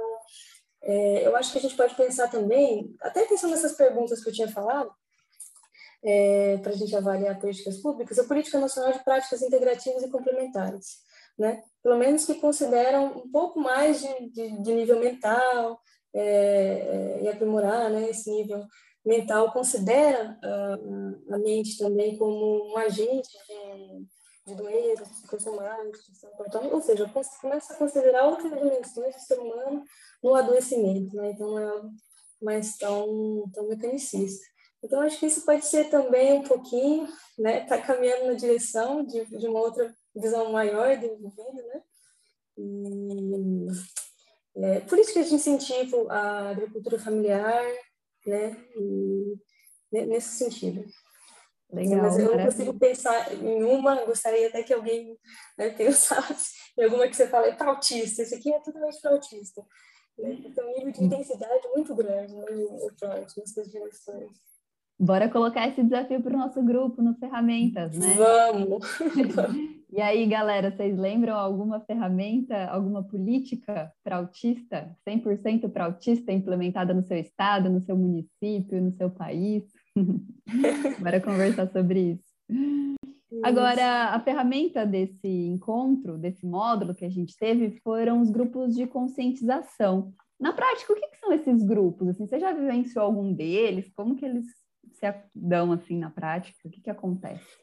É, 0.83 1.25
eu 1.25 1.33
acho 1.37 1.53
que 1.53 1.59
a 1.59 1.61
gente 1.61 1.77
pode 1.77 1.95
pensar 1.95 2.29
também, 2.29 2.93
até 3.01 3.25
pensando 3.25 3.51
nessas 3.51 3.71
perguntas 3.71 4.21
que 4.21 4.29
eu 4.29 4.33
tinha 4.33 4.51
falado, 4.51 4.91
é, 6.03 6.57
para 6.57 6.71
a 6.71 6.75
gente 6.75 6.95
avaliar 6.95 7.39
políticas 7.39 7.77
públicas, 7.77 8.17
a 8.17 8.23
Política 8.23 8.59
Nacional 8.59 8.91
de 8.93 9.03
Práticas 9.03 9.41
Integrativas 9.41 10.03
e 10.03 10.09
Complementares, 10.09 10.97
né? 11.37 11.63
pelo 11.83 11.97
menos 11.97 12.25
que 12.25 12.35
consideram 12.35 13.19
um 13.19 13.31
pouco 13.31 13.59
mais 13.59 14.01
de, 14.01 14.29
de, 14.31 14.61
de 14.61 14.73
nível 14.73 14.99
mental 14.99 15.79
é, 16.13 16.21
é, 16.21 17.23
e 17.23 17.27
aprimorar 17.29 17.89
né, 17.89 18.09
esse 18.09 18.29
nível 18.29 18.65
mental 19.05 19.51
considera 19.51 20.37
uh, 20.43 21.33
a 21.33 21.37
mente 21.39 21.77
também 21.77 22.17
como 22.17 22.71
um 22.71 22.77
agente 22.77 23.29
de, 23.47 24.05
de 24.47 24.55
doenças 24.55 25.07
psicossomáticas, 25.07 26.23
ou 26.71 26.81
seja, 26.81 27.11
começa 27.41 27.73
a 27.73 27.77
considerar 27.77 28.27
outras 28.27 28.51
dimensões 28.51 29.15
do 29.15 29.21
ser 29.21 29.39
humano 29.39 29.83
no 30.21 30.35
adoecimento, 30.35 31.15
né? 31.15 31.31
então 31.31 31.47
não 31.47 31.59
é 31.59 31.65
algo 31.65 31.89
mais 32.41 32.77
tão, 32.77 33.49
tão 33.53 33.67
mecanicista. 33.67 34.50
Então, 34.83 35.01
acho 35.01 35.19
que 35.19 35.27
isso 35.27 35.45
pode 35.45 35.65
ser 35.65 35.89
também 35.89 36.33
um 36.33 36.43
pouquinho, 36.43 37.07
né, 37.37 37.63
está 37.63 37.79
caminhando 37.79 38.27
na 38.27 38.33
direção 38.33 39.05
de, 39.05 39.25
de 39.25 39.47
uma 39.47 39.59
outra 39.59 39.93
visão 40.15 40.51
maior 40.51 40.97
do 40.97 41.05
indivíduo, 41.05 41.67
né, 41.67 41.83
e 42.57 43.67
é, 44.55 44.79
políticas 44.81 45.29
de 45.29 45.35
incentivo 45.35 46.09
à 46.09 46.49
agricultura 46.49 46.99
familiar, 46.99 47.63
né? 48.25 48.57
E, 48.75 49.35
nesse 49.91 50.37
sentido. 50.37 50.85
Legal, 51.71 52.01
Mas 52.01 52.17
eu 52.17 52.35
não 52.35 52.45
consigo 52.45 52.77
pensar 52.77 53.33
em 53.33 53.63
uma, 53.63 54.03
gostaria 54.03 54.47
até 54.47 54.61
que 54.61 54.73
alguém 54.73 55.17
né, 55.57 55.69
pensasse 55.69 56.51
em 56.77 56.83
alguma 56.83 57.07
que 57.07 57.15
você 57.15 57.27
fala, 57.27 57.47
é 57.47 57.55
para 57.55 57.69
autista, 57.69 58.21
esse 58.21 58.35
aqui 58.35 58.53
é 58.53 58.59
totalmente 58.59 58.99
para 59.01 59.11
autista. 59.11 59.65
Né? 60.17 60.41
Então, 60.45 60.69
um 60.69 60.73
nível 60.73 60.91
de 60.91 61.03
intensidade 61.03 61.67
muito 61.73 61.95
grande 61.95 62.35
né, 62.35 62.45
no 62.51 62.91
Trout, 62.97 63.39
nessas 63.39 63.69
direções. 63.69 64.31
Bora 65.01 65.27
colocar 65.27 65.67
esse 65.67 65.81
desafio 65.81 66.21
para 66.21 66.35
o 66.35 66.37
nosso 66.37 66.61
grupo 66.61 67.01
no 67.01 67.15
Ferramentas, 67.15 67.97
né? 67.97 68.13
Vamos! 68.13 68.85
E 69.93 69.99
aí, 69.99 70.25
galera, 70.25 70.71
vocês 70.71 70.97
lembram 70.97 71.35
alguma 71.35 71.81
ferramenta, 71.81 72.65
alguma 72.67 73.03
política 73.03 73.91
para 74.01 74.15
autista, 74.15 74.95
100% 75.05 75.69
para 75.69 75.83
autista 75.83 76.31
implementada 76.31 76.93
no 76.93 77.03
seu 77.03 77.17
estado, 77.17 77.69
no 77.69 77.81
seu 77.81 77.97
município, 77.97 78.81
no 78.81 78.93
seu 78.93 79.09
país? 79.09 79.65
Bora 80.97 81.19
conversar 81.19 81.69
sobre 81.73 82.13
isso. 82.13 82.23
Agora, 83.43 84.15
a 84.15 84.19
ferramenta 84.21 84.85
desse 84.85 85.27
encontro, 85.27 86.17
desse 86.17 86.45
módulo 86.45 86.95
que 86.95 87.03
a 87.03 87.09
gente 87.09 87.35
teve, 87.35 87.77
foram 87.83 88.21
os 88.21 88.29
grupos 88.29 88.73
de 88.73 88.87
conscientização. 88.87 90.13
Na 90.39 90.53
prática, 90.53 90.93
o 90.93 90.95
que, 90.95 91.07
que 91.09 91.19
são 91.19 91.33
esses 91.33 91.61
grupos? 91.63 92.07
Assim, 92.07 92.25
você 92.25 92.39
já 92.39 92.53
vivenciou 92.53 93.03
algum 93.03 93.33
deles? 93.33 93.91
Como 93.93 94.15
que 94.15 94.23
eles 94.23 94.45
se 95.09 95.39
dão 95.39 95.71
assim 95.71 95.97
na 95.97 96.09
prática? 96.09 96.67
O 96.67 96.69
que, 96.69 96.81
que 96.81 96.89
acontece? 96.89 97.61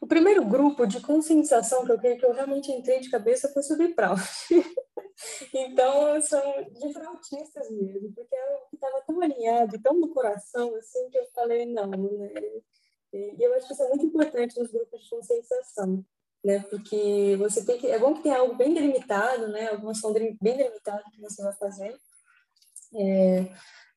O 0.00 0.06
primeiro 0.06 0.44
grupo 0.44 0.86
de 0.86 1.00
conscientização 1.00 1.84
que 1.84 1.92
eu 1.92 1.98
que 1.98 2.24
eu 2.24 2.32
realmente 2.32 2.70
entrei 2.70 3.00
de 3.00 3.10
cabeça 3.10 3.48
foi 3.52 3.62
sobre 3.62 3.88
Prout. 3.88 4.22
então, 5.52 6.20
são 6.22 6.40
de 6.72 6.92
frautistas 6.92 7.68
mesmo, 7.70 8.12
porque 8.14 8.34
é 8.34 8.56
que 8.70 8.76
estava 8.76 9.02
tão 9.02 9.20
alinhado, 9.20 9.82
tão 9.82 9.94
no 9.94 10.08
coração, 10.10 10.74
assim, 10.76 11.10
que 11.10 11.18
eu 11.18 11.26
falei, 11.34 11.66
não, 11.66 11.90
né? 11.90 12.32
E 13.12 13.42
eu 13.42 13.54
acho 13.54 13.66
que 13.66 13.72
isso 13.72 13.82
é 13.82 13.88
muito 13.88 14.06
importante 14.06 14.58
nos 14.58 14.70
grupos 14.70 15.02
de 15.02 15.10
conscientização, 15.10 16.04
né? 16.44 16.60
Porque 16.70 17.36
você 17.38 17.64
tem 17.64 17.78
que... 17.78 17.88
É 17.88 17.98
bom 17.98 18.14
que 18.14 18.22
tenha 18.22 18.38
algo 18.38 18.54
bem 18.54 18.72
delimitado, 18.72 19.48
né? 19.48 19.68
Alguma 19.68 19.92
ação 19.92 20.12
bem 20.12 20.36
delimitada 20.40 21.02
que 21.12 21.20
você 21.20 21.42
vai 21.42 21.52
fazer. 21.54 21.98
É, 22.94 23.46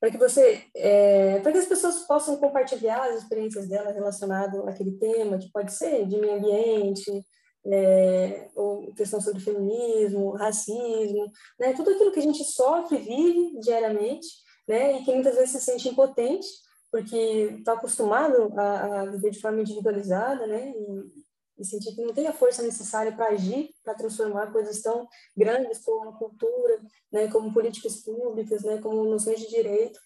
para 0.01 0.09
que 0.09 0.17
você, 0.17 0.63
é, 0.75 1.39
para 1.41 1.51
que 1.51 1.59
as 1.59 1.67
pessoas 1.67 1.99
possam 2.07 2.35
compartilhar 2.37 3.03
as 3.03 3.21
experiências 3.21 3.67
delas 3.67 3.93
relacionado 3.93 4.67
àquele 4.67 4.93
tema, 4.93 5.37
que 5.37 5.51
pode 5.51 5.71
ser 5.71 6.07
de 6.07 6.17
meio 6.17 6.37
ambiente, 6.37 7.23
é, 7.67 8.49
ou 8.55 8.91
questão 8.95 9.21
sobre 9.21 9.39
feminismo, 9.39 10.31
racismo, 10.31 11.31
né, 11.59 11.73
tudo 11.73 11.91
aquilo 11.91 12.11
que 12.11 12.19
a 12.19 12.23
gente 12.23 12.43
sofre, 12.43 12.97
vive 12.97 13.59
diariamente, 13.59 14.27
né, 14.67 14.99
e 14.99 15.05
que 15.05 15.13
muitas 15.13 15.35
vezes 15.35 15.51
se 15.51 15.61
sente 15.61 15.89
impotente, 15.89 16.47
porque 16.91 17.55
está 17.59 17.73
acostumado 17.73 18.51
a, 18.57 19.01
a, 19.01 19.05
viver 19.05 19.29
de 19.29 19.39
forma 19.39 19.61
individualizada, 19.61 20.47
né, 20.47 20.73
e, 20.75 21.30
e 21.57 21.65
sentir 21.65 21.93
que 21.95 22.01
não 22.01 22.13
tem 22.13 22.27
a 22.27 22.33
força 22.33 22.63
necessária 22.63 23.11
para 23.11 23.29
agir, 23.29 23.73
para 23.83 23.93
transformar 23.93 24.51
coisas 24.51 24.81
tão 24.81 25.07
grandes 25.35 25.79
como 25.79 26.09
a 26.09 26.17
cultura, 26.17 26.81
né, 27.11 27.27
como 27.29 27.53
políticas 27.53 27.97
públicas, 27.97 28.63
né, 28.63 28.79
como 28.81 29.03
noções 29.03 29.39
de 29.39 29.49
direito. 29.49 29.99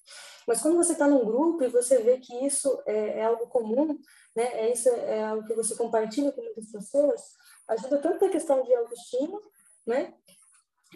Mas 0.47 0.61
quando 0.61 0.75
você 0.75 0.93
está 0.93 1.07
num 1.07 1.25
grupo 1.25 1.63
e 1.63 1.69
você 1.69 1.99
vê 1.99 2.17
que 2.17 2.33
isso 2.45 2.81
é, 2.85 3.19
é, 3.19 3.25
algo 3.25 3.47
comum, 3.47 3.97
né, 4.35 4.45
é 4.59 4.71
isso 4.71 4.89
é 4.89 5.23
algo 5.23 5.47
que 5.47 5.53
você 5.53 5.75
compartilha 5.75 6.31
com 6.31 6.41
muitas 6.41 6.71
pessoas, 6.71 7.21
ajuda 7.67 7.97
tanto 7.99 8.25
na 8.25 8.31
questão 8.31 8.63
de 8.63 8.73
autoestima, 8.73 9.39
né, 9.85 10.13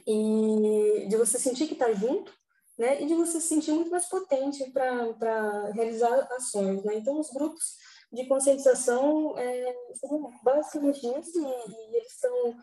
e 0.06 1.08
de 1.10 1.16
você 1.18 1.40
sentir 1.40 1.68
que 1.68 1.74
está 1.74 1.92
junto, 1.94 2.34
né, 2.78 3.02
e 3.02 3.06
de 3.06 3.14
você 3.14 3.42
se 3.42 3.48
sentir 3.48 3.72
muito 3.72 3.92
mais 3.92 4.08
potente 4.08 4.70
para 4.72 5.72
realizar 5.74 6.28
ações, 6.32 6.84
né. 6.84 6.96
Então 6.96 7.20
os 7.20 7.30
grupos 7.30 7.78
de 8.12 8.26
conscientização 8.28 9.38
é, 9.38 9.76
são 9.96 10.32
basicamente 10.44 11.06
isso, 11.20 11.40
e, 11.40 11.72
e 11.72 11.96
eles 11.98 12.14
são 12.20 12.56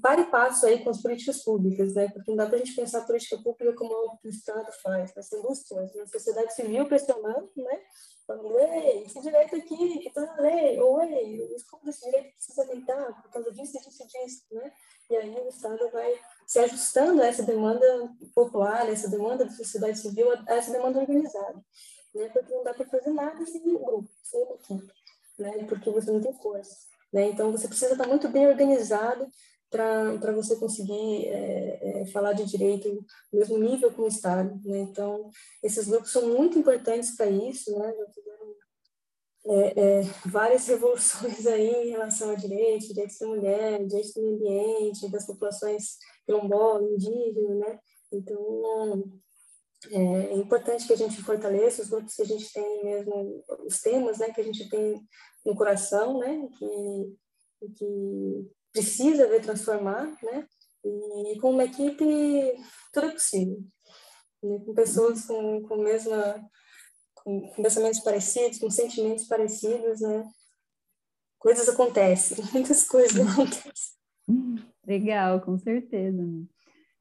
para 0.00 0.20
e 0.20 0.30
passo 0.30 0.66
aí 0.66 0.82
com 0.82 0.90
as 0.90 1.02
políticas 1.02 1.42
públicas, 1.42 1.94
né? 1.94 2.08
Porque 2.08 2.30
não 2.30 2.36
dá 2.36 2.46
para 2.46 2.56
a 2.56 2.58
gente 2.58 2.74
pensar 2.74 2.98
a 2.98 3.04
política 3.04 3.36
pública 3.38 3.74
como 3.74 3.92
o 3.92 4.28
Estado 4.28 4.70
faz, 4.82 5.12
tem 5.12 5.42
duas 5.42 5.62
coisas, 5.64 5.96
a 5.96 6.06
sociedade 6.06 6.54
civil 6.54 6.86
pressionando, 6.86 7.50
né? 7.56 7.80
Falando, 8.26 8.58
ei, 8.58 9.02
esse 9.02 9.20
direito 9.20 9.56
aqui, 9.56 10.06
está 10.06 10.20
na 10.24 10.36
lei, 10.40 10.80
ou 10.80 11.02
ei, 11.02 11.42
o 11.42 11.56
escopo 11.56 11.84
desse 11.84 12.04
direito 12.04 12.32
precisa 12.34 12.62
aumentar 12.62 13.22
por 13.22 13.30
causa 13.32 13.52
disso, 13.52 13.72
disso, 13.80 14.06
disso, 14.06 14.44
né? 14.52 14.72
E 15.10 15.16
aí 15.16 15.34
o 15.34 15.48
Estado 15.48 15.90
vai 15.90 16.14
se 16.46 16.58
ajustando 16.60 17.20
a 17.20 17.26
essa 17.26 17.42
demanda 17.42 17.86
popular, 18.34 18.88
essa 18.88 19.10
demanda 19.10 19.44
da 19.44 19.50
sociedade 19.50 19.98
civil, 19.98 20.30
a 20.46 20.54
essa 20.54 20.70
demanda 20.70 21.00
organizada, 21.00 21.62
né? 22.14 22.28
Porque 22.28 22.54
não 22.54 22.64
dá 22.64 22.74
para 22.74 22.86
fazer 22.86 23.10
nada 23.10 23.44
sem 23.46 23.62
um 23.62 23.82
grupo, 23.82 24.08
sem 24.22 24.42
uma 24.42 24.54
equipe, 24.54 24.92
né? 25.38 25.64
Porque 25.64 25.90
você 25.90 26.10
não 26.10 26.20
tem 26.20 26.32
força, 26.34 26.76
né? 27.12 27.28
Então 27.28 27.52
você 27.52 27.68
precisa 27.68 27.92
estar 27.92 28.06
muito 28.06 28.28
bem 28.28 28.46
organizado 28.46 29.26
para 29.72 30.32
você 30.32 30.54
conseguir 30.56 31.28
é, 31.28 32.02
é, 32.02 32.06
falar 32.06 32.34
de 32.34 32.44
direito 32.44 32.92
no 33.32 33.38
mesmo 33.38 33.56
nível 33.56 33.90
com 33.90 34.02
o 34.02 34.08
Estado. 34.08 34.60
Né? 34.66 34.80
Então, 34.80 35.30
esses 35.62 35.88
grupos 35.88 36.12
são 36.12 36.28
muito 36.28 36.58
importantes 36.58 37.16
para 37.16 37.26
isso, 37.26 37.76
né? 37.78 37.90
é, 39.46 39.80
é, 39.80 40.02
várias 40.26 40.66
revoluções 40.68 41.46
aí 41.46 41.88
em 41.88 41.90
relação 41.90 42.30
a 42.30 42.34
direitos, 42.34 42.88
direitos 42.88 43.18
da 43.18 43.26
mulher, 43.26 43.84
direitos 43.86 44.12
do 44.12 44.22
meio 44.22 44.34
ambiente, 44.34 45.10
das 45.10 45.26
populações 45.26 45.96
quilombola, 46.26 46.88
indígena, 46.90 47.54
né? 47.54 47.78
Então, 48.12 49.04
é, 49.90 50.32
é 50.32 50.34
importante 50.34 50.86
que 50.86 50.92
a 50.92 50.96
gente 50.96 51.22
fortaleça 51.22 51.82
os 51.82 51.88
grupos 51.88 52.14
que 52.14 52.22
a 52.22 52.26
gente 52.26 52.52
tem 52.52 52.84
mesmo, 52.84 53.44
os 53.66 53.80
temas, 53.80 54.18
né, 54.18 54.30
que 54.32 54.40
a 54.40 54.44
gente 54.44 54.68
tem 54.68 55.00
no 55.44 55.54
coração, 55.54 56.18
né, 56.18 56.48
que, 56.58 57.16
que 57.76 58.50
precisa 58.72 59.28
ver 59.28 59.42
transformar, 59.42 60.16
né? 60.22 60.46
E 60.84 61.38
com 61.40 61.50
uma 61.50 61.64
equipe 61.64 62.04
tudo 62.92 63.06
é 63.06 63.12
possível, 63.12 63.62
né? 64.42 64.58
com 64.64 64.74
pessoas 64.74 65.24
com, 65.26 65.62
com 65.62 65.76
mesma 65.76 66.44
com, 67.14 67.48
com 67.50 67.62
pensamentos 67.62 68.00
parecidos, 68.00 68.58
com 68.58 68.68
sentimentos 68.68 69.26
parecidos, 69.26 70.00
né? 70.00 70.24
Coisas 71.38 71.68
acontecem, 71.68 72.38
muitas 72.52 72.84
coisas 72.84 73.20
acontecem. 73.20 73.92
Legal, 74.84 75.40
com 75.40 75.56
certeza. 75.58 76.22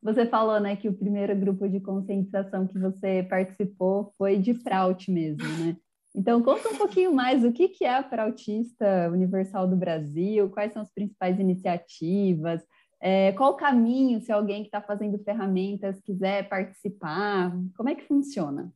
Você 0.02 0.26
falou, 0.26 0.60
né, 0.60 0.76
que 0.76 0.90
o 0.90 0.94
primeiro 0.94 1.36
grupo 1.36 1.70
de 1.70 1.80
conscientização 1.80 2.68
que 2.68 2.80
você 2.80 3.26
participou 3.30 4.14
foi 4.18 4.38
de 4.38 4.54
Fraut 4.56 5.12
mesmo, 5.12 5.48
né? 5.60 5.78
Então, 6.14 6.42
conta 6.42 6.70
um 6.70 6.76
pouquinho 6.76 7.14
mais 7.14 7.44
o 7.46 7.54
que, 7.54 7.72
é 7.82 7.96
a 7.96 8.04
Prautista 8.04 9.10
Universal 9.12 9.68
do 9.68 9.78
Brasil, 9.78 10.50
quais 10.50 10.74
são 10.74 10.82
as 10.82 10.92
principais 10.92 11.40
iniciativas, 11.40 12.62
é, 13.00 13.32
qual 13.32 13.54
o 13.54 13.58
caminho 13.58 14.22
se 14.22 14.32
alguém 14.32 14.62
que 14.62 14.68
está 14.68 14.82
fazendo 14.82 15.18
ferramentas 15.24 16.02
quiser 16.02 16.50
participar, 16.50 17.52
como 17.76 17.90
é 17.90 17.96
que 17.96 18.06
funciona? 18.06 18.72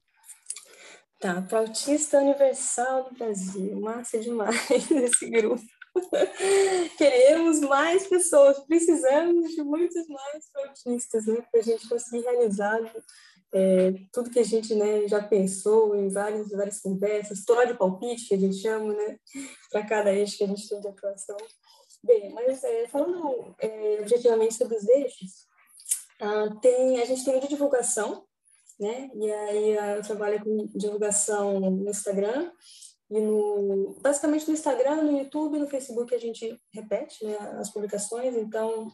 Tá, 1.20 1.42
Prautista 1.42 2.20
Universal 2.20 3.10
do 3.10 3.16
Brasil, 3.16 3.80
massa 3.82 4.20
demais 4.20 4.70
esse 4.90 5.30
grupo. 5.30 5.62
Queremos 6.98 7.60
mais 7.62 8.08
pessoas, 8.08 8.60
precisamos 8.66 9.52
de 9.52 9.64
muitos 9.64 10.08
mais 10.08 10.52
prautistas, 10.52 11.26
né, 11.26 11.42
para 11.52 11.62
a 11.62 11.64
gente 11.64 11.88
conseguir 11.88 12.24
realizar 12.24 12.80
é, 13.54 13.94
tudo 14.12 14.30
que 14.30 14.40
a 14.40 14.44
gente 14.44 14.76
né, 14.76 15.08
já 15.08 15.24
pensou 15.24 15.96
em 15.96 16.10
várias, 16.10 16.50
várias 16.50 16.82
conversas, 16.82 17.46
toda 17.46 17.66
de 17.66 17.78
palpite, 17.78 18.28
que 18.28 18.36
a 18.36 18.38
gente 18.38 18.58
chama, 18.58 18.94
né, 18.94 19.18
para 19.72 19.86
cada 19.86 20.14
eixo 20.14 20.38
que 20.38 20.44
a 20.44 20.48
gente 20.48 20.68
tem 20.68 20.80
de 20.82 20.88
atuação. 20.88 21.38
Bem, 22.04 22.34
mas 22.34 22.64
é, 22.64 22.88
falando 22.88 23.56
é, 23.60 24.00
objetivamente 24.02 24.56
sobre 24.56 24.76
os 24.76 24.88
eixos, 24.88 25.48
ah, 26.22 26.50
tem, 26.62 27.02
a 27.02 27.06
gente 27.06 27.26
tem 27.26 27.40
de 27.40 27.48
divulgação, 27.48 28.26
né, 28.80 29.10
e 29.16 29.32
aí 29.32 29.78
ah, 29.78 29.96
eu 29.96 30.02
trabalho 30.02 30.44
com 30.44 30.68
divulgação 30.76 31.60
no 31.60 31.90
Instagram, 31.90 32.52
e 33.16 33.22
no, 33.22 33.96
basicamente 34.02 34.46
no 34.46 34.54
Instagram, 34.54 35.04
no 35.04 35.18
YouTube, 35.18 35.58
no 35.58 35.70
Facebook 35.70 36.14
a 36.14 36.20
gente 36.20 36.60
repete 36.74 37.24
né, 37.26 37.38
as 37.58 37.72
publicações, 37.72 38.36
então 38.36 38.92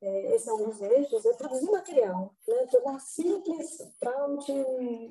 é, 0.00 0.36
esse 0.36 0.48
é 0.48 0.52
um 0.52 0.68
dos 0.68 0.80
eixos, 0.80 1.26
é 1.26 1.32
produzir 1.32 1.68
material, 1.68 2.32
né? 2.46 2.66
tornar 2.70 3.00
simples, 3.00 3.78
prompt, 3.98 4.52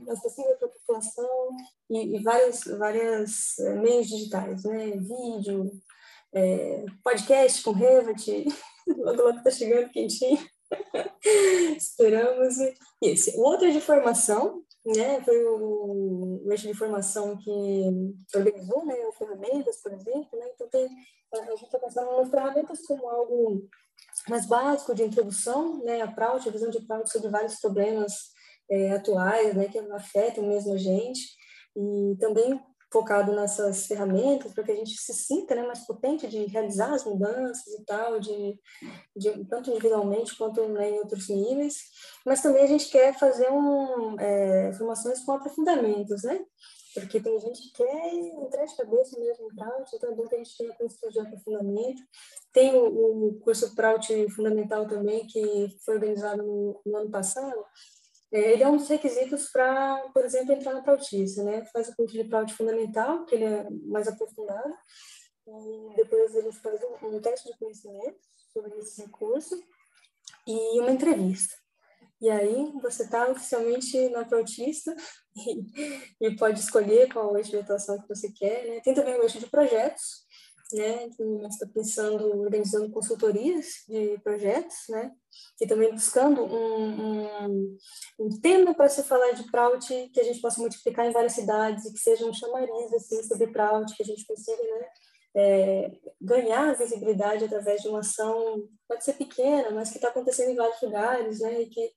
acessível 0.09 0.55
para 0.55 0.67
a 0.69 0.71
população 0.71 1.49
e, 1.89 2.15
e 2.15 2.23
vários, 2.23 2.63
vários 2.77 3.59
é, 3.59 3.73
meios 3.75 4.07
digitais, 4.07 4.63
né? 4.63 4.91
vídeo, 4.91 5.69
é, 6.33 6.85
podcast 7.03 7.61
com 7.63 7.71
Revit, 7.71 8.45
logo 8.87 9.23
logo 9.23 9.39
está 9.39 9.51
chegando 9.51 9.91
quentinho, 9.91 10.39
esperamos. 11.75 12.57
E 12.59 13.09
esse. 13.09 13.37
O 13.37 13.41
outro 13.41 13.67
é 13.67 13.71
de 13.71 13.81
formação, 13.81 14.63
né? 14.95 15.21
foi 15.21 15.43
o, 15.45 16.41
o 16.45 16.51
eixo 16.51 16.67
de 16.67 16.73
formação 16.73 17.37
que 17.37 17.83
organizou 18.35 18.85
né? 18.85 18.95
as 19.09 19.17
ferramentas, 19.17 19.81
por 19.81 19.93
exemplo, 19.93 20.39
né? 20.39 20.49
então 20.53 20.67
tem, 20.69 20.87
a 21.33 21.55
gente 21.55 21.65
está 21.65 21.79
pensando 21.79 22.17
nas 22.17 22.29
ferramentas 22.29 22.85
como 22.85 23.07
algo 23.07 23.67
mais 24.29 24.45
básico 24.45 24.93
de 24.93 25.03
introdução, 25.03 25.83
né, 25.83 26.01
a 26.01 26.11
Prout, 26.11 26.47
a 26.47 26.51
visão 26.51 26.69
de 26.69 26.81
Prout 26.81 27.09
sobre 27.09 27.29
vários 27.29 27.59
problemas 27.59 28.13
é, 28.69 28.91
atuais, 28.91 29.55
né, 29.55 29.67
que 29.67 29.77
afetam 29.79 30.45
mesmo 30.45 30.73
a 30.73 30.77
gente, 30.77 31.21
e 31.75 32.15
também 32.19 32.59
focado 32.91 33.33
nessas 33.33 33.85
ferramentas 33.85 34.53
para 34.53 34.63
que 34.63 34.71
a 34.71 34.75
gente 34.75 34.95
se 34.97 35.13
sinta 35.13 35.55
né, 35.55 35.63
mais 35.63 35.85
potente 35.85 36.27
de 36.27 36.45
realizar 36.45 36.93
as 36.93 37.03
mudanças 37.03 37.67
e 37.67 37.83
tal, 37.83 38.19
de, 38.19 38.59
de 39.15 39.45
tanto 39.45 39.69
individualmente 39.69 40.37
quanto 40.37 40.67
né, 40.69 40.91
em 40.91 40.99
outros 40.99 41.29
níveis, 41.29 41.75
mas 42.25 42.41
também 42.41 42.63
a 42.63 42.67
gente 42.67 42.89
quer 42.89 43.17
fazer 43.17 43.51
um, 43.51 44.19
é, 44.19 44.71
formações 44.73 45.19
com 45.23 45.33
aprofundamentos, 45.33 46.23
né? 46.23 46.39
porque 46.99 47.19
tem 47.19 47.39
gente 47.39 47.61
que 47.61 47.73
quer 47.73 48.13
entrar 48.13 48.65
de 48.65 48.75
cabeça 48.75 49.19
mesmo 49.19 49.45
em 49.45 49.55
Prout, 49.55 49.95
então 49.95 50.11
é 50.11 50.15
bom 50.15 50.27
que 50.27 50.35
a 50.35 50.37
gente 50.39 50.57
tenha 50.57 50.73
curso 50.73 51.09
de 51.11 51.19
aprofundamento. 51.19 52.01
Tem 52.51 52.75
o, 52.75 53.27
o 53.27 53.39
curso 53.41 53.75
Prout 53.75 54.29
Fundamental 54.31 54.87
também, 54.87 55.27
que 55.27 55.67
foi 55.85 55.95
organizado 55.95 56.41
no, 56.43 56.81
no 56.85 56.97
ano 56.97 57.11
passado. 57.11 57.63
É, 58.31 58.53
ele 58.53 58.63
é 58.63 58.67
um 58.67 58.77
dos 58.77 58.89
requisitos 58.89 59.49
para, 59.49 60.09
por 60.13 60.25
exemplo, 60.25 60.53
entrar 60.53 60.73
na 60.73 60.81
Prautista, 60.81 61.43
né? 61.43 61.65
Faz 61.71 61.89
o 61.89 61.95
curso 61.95 62.13
de 62.13 62.25
Prout 62.25 62.53
Fundamental, 62.53 63.25
que 63.25 63.35
ele 63.35 63.45
é 63.45 63.69
mais 63.85 64.07
aprofundado, 64.07 64.73
e 65.47 65.95
depois 65.95 66.35
a 66.35 66.41
gente 66.41 66.59
faz 66.59 66.79
um, 66.83 67.07
um 67.07 67.21
teste 67.21 67.49
de 67.49 67.57
conhecimento 67.57 68.19
sobre 68.51 68.77
esse 68.79 69.07
curso 69.09 69.57
e 70.45 70.79
uma 70.79 70.91
entrevista. 70.91 71.55
E 72.19 72.29
aí 72.29 72.71
você 72.81 73.03
está 73.03 73.29
oficialmente 73.29 74.09
na 74.09 74.25
Prautista 74.25 74.95
e, 75.37 76.27
e, 76.27 76.35
pode 76.35 76.59
escolher 76.59 77.11
qual 77.13 77.37
eixo 77.37 77.51
de 77.51 77.57
atuação 77.57 78.01
que 78.01 78.07
você 78.07 78.31
quer. 78.31 78.65
Né? 78.67 78.81
Tem 78.81 78.93
também 78.93 79.15
o 79.15 79.23
eixo 79.23 79.39
de 79.39 79.47
projetos, 79.47 80.25
né? 80.73 81.09
que 81.09 81.23
nós 81.23 81.53
está 81.53 81.67
pensando, 81.67 82.39
organizando 82.41 82.89
consultorias 82.91 83.83
de 83.87 84.17
projetos, 84.23 84.75
né? 84.89 85.11
e 85.61 85.67
também 85.67 85.91
buscando 85.91 86.43
um, 86.43 87.01
um, 87.01 87.77
um 88.19 88.39
tema 88.41 88.73
para 88.73 88.89
se 88.89 89.03
falar 89.03 89.31
de 89.31 89.49
Prout 89.49 89.87
que 90.13 90.19
a 90.19 90.23
gente 90.23 90.41
possa 90.41 90.59
multiplicar 90.59 91.05
em 91.05 91.11
várias 91.11 91.33
cidades 91.33 91.85
e 91.85 91.93
que 91.93 91.99
seja 91.99 92.25
um 92.25 92.33
chamariz 92.33 92.93
assim, 92.93 93.23
sobre 93.23 93.47
Prout, 93.47 93.95
que 93.95 94.03
a 94.03 94.05
gente 94.05 94.25
consiga 94.25 94.61
né? 94.61 94.87
É, 95.39 95.91
ganhar 96.19 96.75
visibilidade 96.75 97.45
através 97.45 97.81
de 97.83 97.87
uma 97.87 97.99
ação, 97.99 98.67
pode 98.87 99.03
ser 99.03 99.13
pequena, 99.13 99.69
mas 99.69 99.91
que 99.91 99.97
está 99.97 100.07
acontecendo 100.07 100.49
em 100.49 100.55
vários 100.55 100.81
lugares, 100.81 101.41
né, 101.41 101.61
e 101.61 101.67
que 101.67 101.91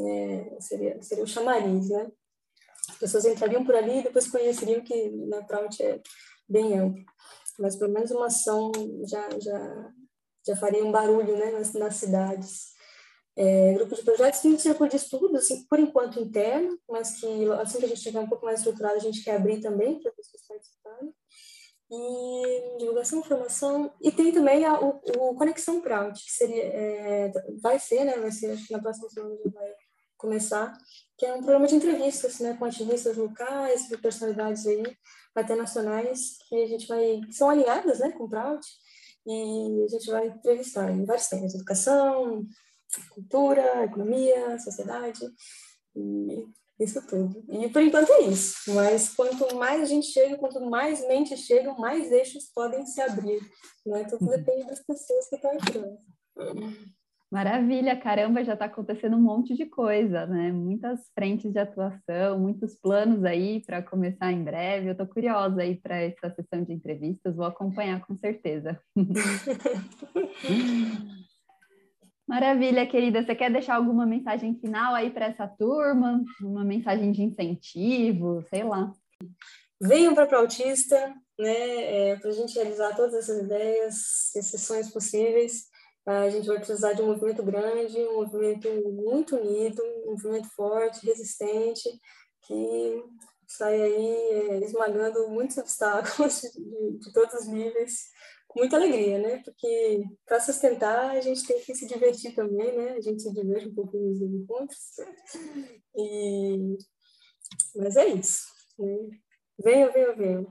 é, 0.00 0.56
seria, 0.60 1.00
seria 1.00 1.22
o 1.22 1.28
chamariz, 1.28 1.88
né. 1.90 2.10
As 2.88 2.98
pessoas 2.98 3.24
entrariam 3.24 3.64
por 3.64 3.74
ali 3.76 3.98
e 3.98 4.02
depois 4.02 4.28
conheceriam 4.28 4.82
que 4.82 5.10
na 5.28 5.42
Prout 5.42 5.80
é 5.80 6.00
bem 6.48 6.78
amplo. 6.78 7.04
Mas 7.58 7.76
pelo 7.76 7.92
menos 7.92 8.10
uma 8.10 8.26
ação 8.26 8.70
já, 9.08 9.28
já, 9.40 9.92
já 10.46 10.56
faria 10.56 10.84
um 10.84 10.92
barulho 10.92 11.36
né, 11.36 11.50
nas, 11.52 11.72
nas 11.72 11.96
cidades. 11.96 12.74
É, 13.38 13.74
grupo 13.74 13.94
de 13.94 14.02
projetos 14.02 14.40
tem 14.40 14.54
um 14.54 14.58
círculo 14.58 14.88
de 14.88 14.96
estudo, 14.96 15.36
assim, 15.36 15.66
por 15.68 15.78
enquanto 15.78 16.20
interno, 16.20 16.78
mas 16.88 17.20
que 17.20 17.26
assim 17.60 17.78
que 17.78 17.84
a 17.84 17.88
gente 17.88 18.02
tiver 18.02 18.20
um 18.20 18.28
pouco 18.28 18.46
mais 18.46 18.60
estruturado, 18.60 18.96
a 18.96 19.00
gente 19.00 19.22
quer 19.22 19.36
abrir 19.36 19.60
também 19.60 20.00
para 20.00 20.12
pessoas 20.12 20.46
participarem 20.46 21.12
e 21.90 22.76
divulgação, 22.78 23.22
formação, 23.22 23.92
e 24.00 24.10
tem 24.10 24.32
também 24.32 24.64
a, 24.64 24.80
o, 24.80 25.00
o 25.18 25.34
Conexão 25.36 25.80
Prout, 25.80 26.22
que 26.24 26.32
seria, 26.32 26.64
é, 26.64 27.32
vai 27.62 27.78
ser, 27.78 28.04
né, 28.04 28.18
vai 28.18 28.32
ser, 28.32 28.50
acho 28.50 28.66
que 28.66 28.72
na 28.72 28.80
próxima 28.80 29.08
semana 29.08 29.36
já 29.36 29.50
vai 29.50 29.72
começar, 30.16 30.76
que 31.16 31.24
é 31.24 31.32
um 31.32 31.38
programa 31.38 31.66
de 31.66 31.76
entrevistas, 31.76 32.40
né, 32.40 32.56
com 32.58 32.64
ativistas 32.64 33.16
locais, 33.16 33.86
de 33.88 33.96
personalidades 33.98 34.66
aí, 34.66 34.82
até 35.36 35.54
nacionais, 35.54 36.38
que 36.48 36.56
a 36.62 36.66
gente 36.66 36.86
vai, 36.86 37.20
que 37.20 37.32
são 37.32 37.50
alinhadas, 37.50 38.00
né, 38.00 38.12
com 38.12 38.24
o 38.24 38.28
Prout, 38.28 38.66
e 39.26 39.84
a 39.84 39.88
gente 39.88 40.10
vai 40.10 40.28
entrevistar 40.28 40.90
em 40.90 41.04
vários 41.04 41.28
temas, 41.28 41.54
educação, 41.54 42.46
cultura, 43.10 43.84
economia, 43.84 44.58
sociedade, 44.58 45.20
e 45.94 46.46
isso 46.78 47.04
tudo. 47.06 47.44
E 47.48 47.68
por 47.70 47.82
enquanto 47.82 48.12
é 48.12 48.22
isso. 48.24 48.72
Mas 48.74 49.14
quanto 49.14 49.56
mais 49.56 49.88
gente 49.88 50.06
chega, 50.08 50.36
quanto 50.36 50.60
mais 50.60 51.06
mentes 51.08 51.40
chegam, 51.40 51.76
mais 51.78 52.12
eixos 52.12 52.50
podem 52.54 52.84
se 52.86 53.00
abrir. 53.00 53.40
Né? 53.84 54.02
Então 54.02 54.18
tudo 54.18 54.30
depende 54.30 54.66
das 54.66 54.84
pessoas 54.84 55.28
que 55.28 55.36
estão 55.36 55.54
entrando. 55.54 55.98
Maravilha, 57.30 57.96
caramba, 57.96 58.44
já 58.44 58.52
está 58.52 58.66
acontecendo 58.66 59.16
um 59.16 59.20
monte 59.20 59.56
de 59.56 59.66
coisa, 59.66 60.26
né? 60.26 60.52
Muitas 60.52 61.10
frentes 61.12 61.52
de 61.52 61.58
atuação, 61.58 62.38
muitos 62.38 62.76
planos 62.76 63.24
aí 63.24 63.64
para 63.66 63.82
começar 63.82 64.30
em 64.30 64.44
breve. 64.44 64.88
Eu 64.88 64.92
estou 64.92 65.08
curiosa 65.08 65.62
aí 65.62 65.74
para 65.74 65.96
essa 65.96 66.30
sessão 66.30 66.62
de 66.62 66.72
entrevistas, 66.72 67.34
vou 67.34 67.44
acompanhar 67.44 68.00
com 68.06 68.16
certeza. 68.16 68.80
Maravilha, 72.28 72.86
querida. 72.86 73.22
Você 73.22 73.34
quer 73.34 73.50
deixar 73.50 73.74
alguma 73.74 74.06
mensagem 74.06 74.54
final 74.60 74.94
aí 74.94 75.10
para 75.10 75.26
essa 75.26 75.48
turma? 75.48 76.22
Uma 76.40 76.64
mensagem 76.64 77.10
de 77.10 77.22
incentivo, 77.22 78.44
sei 78.48 78.62
lá. 78.62 78.92
Venham 79.80 80.14
para 80.14 80.36
a 80.36 80.40
Autista, 80.40 81.14
né, 81.38 82.10
é, 82.10 82.16
para 82.16 82.30
a 82.30 82.32
gente 82.32 82.54
realizar 82.54 82.96
todas 82.96 83.14
essas 83.14 83.42
ideias, 83.42 84.34
esses 84.34 84.60
sonhos 84.62 84.90
possíveis. 84.90 85.68
A 86.06 86.30
gente 86.30 86.46
vai 86.46 86.58
precisar 86.58 86.92
de 86.92 87.02
um 87.02 87.06
movimento 87.06 87.42
grande, 87.42 87.98
um 87.98 88.22
movimento 88.22 88.68
muito 88.92 89.36
unido, 89.36 89.82
um 90.06 90.12
movimento 90.12 90.48
forte, 90.54 91.04
resistente, 91.04 91.88
que 92.42 93.02
sai 93.46 93.80
aí 93.80 94.14
é, 94.30 94.64
esmagando 94.64 95.28
muitos 95.28 95.58
obstáculos 95.58 96.40
de, 96.54 96.98
de, 96.98 97.12
todos 97.12 97.34
os 97.34 97.48
níveis, 97.48 98.04
com 98.46 98.60
muita 98.60 98.76
alegria, 98.76 99.18
né? 99.18 99.42
Porque 99.44 100.04
para 100.24 100.38
sustentar 100.38 101.10
a 101.10 101.20
gente 101.20 101.44
tem 101.44 101.60
que 101.60 101.74
se 101.74 101.88
divertir 101.88 102.34
também, 102.36 102.76
né? 102.76 102.92
A 102.92 103.00
gente 103.00 103.22
se 103.22 103.32
diverte 103.32 103.68
um 103.68 103.74
pouco 103.74 103.96
nos 103.96 104.20
encontros. 104.20 104.78
E... 105.96 106.76
Mas 107.74 107.96
é 107.96 108.06
isso. 108.06 108.44
Né? 108.78 109.08
Venha, 109.58 109.90
venha, 109.90 110.14
venha. 110.14 110.46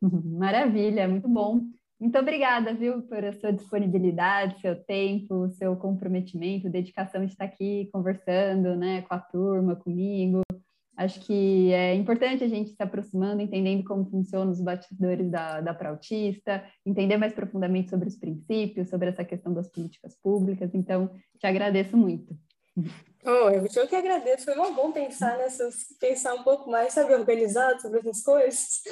Maravilha, 0.38 1.08
muito 1.08 1.28
bom. 1.28 1.60
Muito 2.02 2.18
obrigada, 2.18 2.74
viu, 2.74 3.00
por 3.02 3.24
a 3.24 3.32
sua 3.32 3.52
disponibilidade, 3.52 4.60
seu 4.60 4.74
tempo, 4.74 5.48
seu 5.50 5.76
comprometimento, 5.76 6.68
dedicação 6.68 7.24
de 7.24 7.30
estar 7.30 7.44
aqui 7.44 7.88
conversando, 7.92 8.74
né, 8.74 9.02
com 9.02 9.14
a 9.14 9.20
turma, 9.20 9.76
comigo. 9.76 10.40
Acho 10.96 11.20
que 11.20 11.72
é 11.72 11.94
importante 11.94 12.42
a 12.42 12.48
gente 12.48 12.70
se 12.70 12.82
aproximando, 12.82 13.40
entendendo 13.40 13.84
como 13.84 14.04
funcionam 14.10 14.50
os 14.50 14.60
batidores 14.60 15.30
da, 15.30 15.60
da 15.60 15.72
Prautista, 15.72 16.64
entender 16.84 17.16
mais 17.18 17.32
profundamente 17.32 17.90
sobre 17.90 18.08
os 18.08 18.16
princípios, 18.16 18.90
sobre 18.90 19.08
essa 19.08 19.24
questão 19.24 19.54
das 19.54 19.70
políticas 19.70 20.18
públicas. 20.20 20.74
Então, 20.74 21.08
te 21.38 21.46
agradeço 21.46 21.96
muito. 21.96 22.36
Oh, 23.24 23.48
eu 23.48 23.86
que 23.86 23.94
agradeço, 23.94 24.46
foi 24.46 24.56
muito 24.56 24.74
bom 24.74 24.90
pensar 24.90 25.38
nessas, 25.38 25.76
pensar 26.00 26.34
um 26.34 26.42
pouco 26.42 26.68
mais, 26.68 26.94
sabe, 26.94 27.14
organizado 27.14 27.80
sobre 27.80 28.00
essas 28.00 28.24
coisas. 28.24 28.82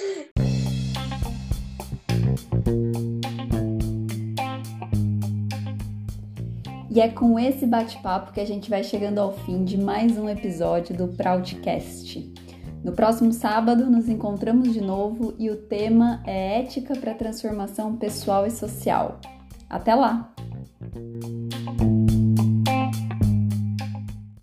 E 6.90 7.00
é 7.00 7.08
com 7.08 7.38
esse 7.38 7.66
bate-papo 7.66 8.32
que 8.32 8.40
a 8.40 8.44
gente 8.44 8.68
vai 8.68 8.82
chegando 8.82 9.20
ao 9.20 9.32
fim 9.32 9.64
de 9.64 9.78
mais 9.78 10.18
um 10.18 10.28
episódio 10.28 10.96
do 10.96 11.06
Proudcast. 11.06 12.34
No 12.82 12.90
próximo 12.90 13.32
sábado 13.32 13.88
nos 13.88 14.08
encontramos 14.08 14.72
de 14.72 14.80
novo 14.80 15.32
e 15.38 15.50
o 15.50 15.56
tema 15.56 16.20
é 16.26 16.58
Ética 16.58 16.96
para 16.96 17.14
Transformação 17.14 17.94
Pessoal 17.94 18.44
e 18.44 18.50
Social. 18.50 19.20
Até 19.68 19.94
lá! 19.94 20.34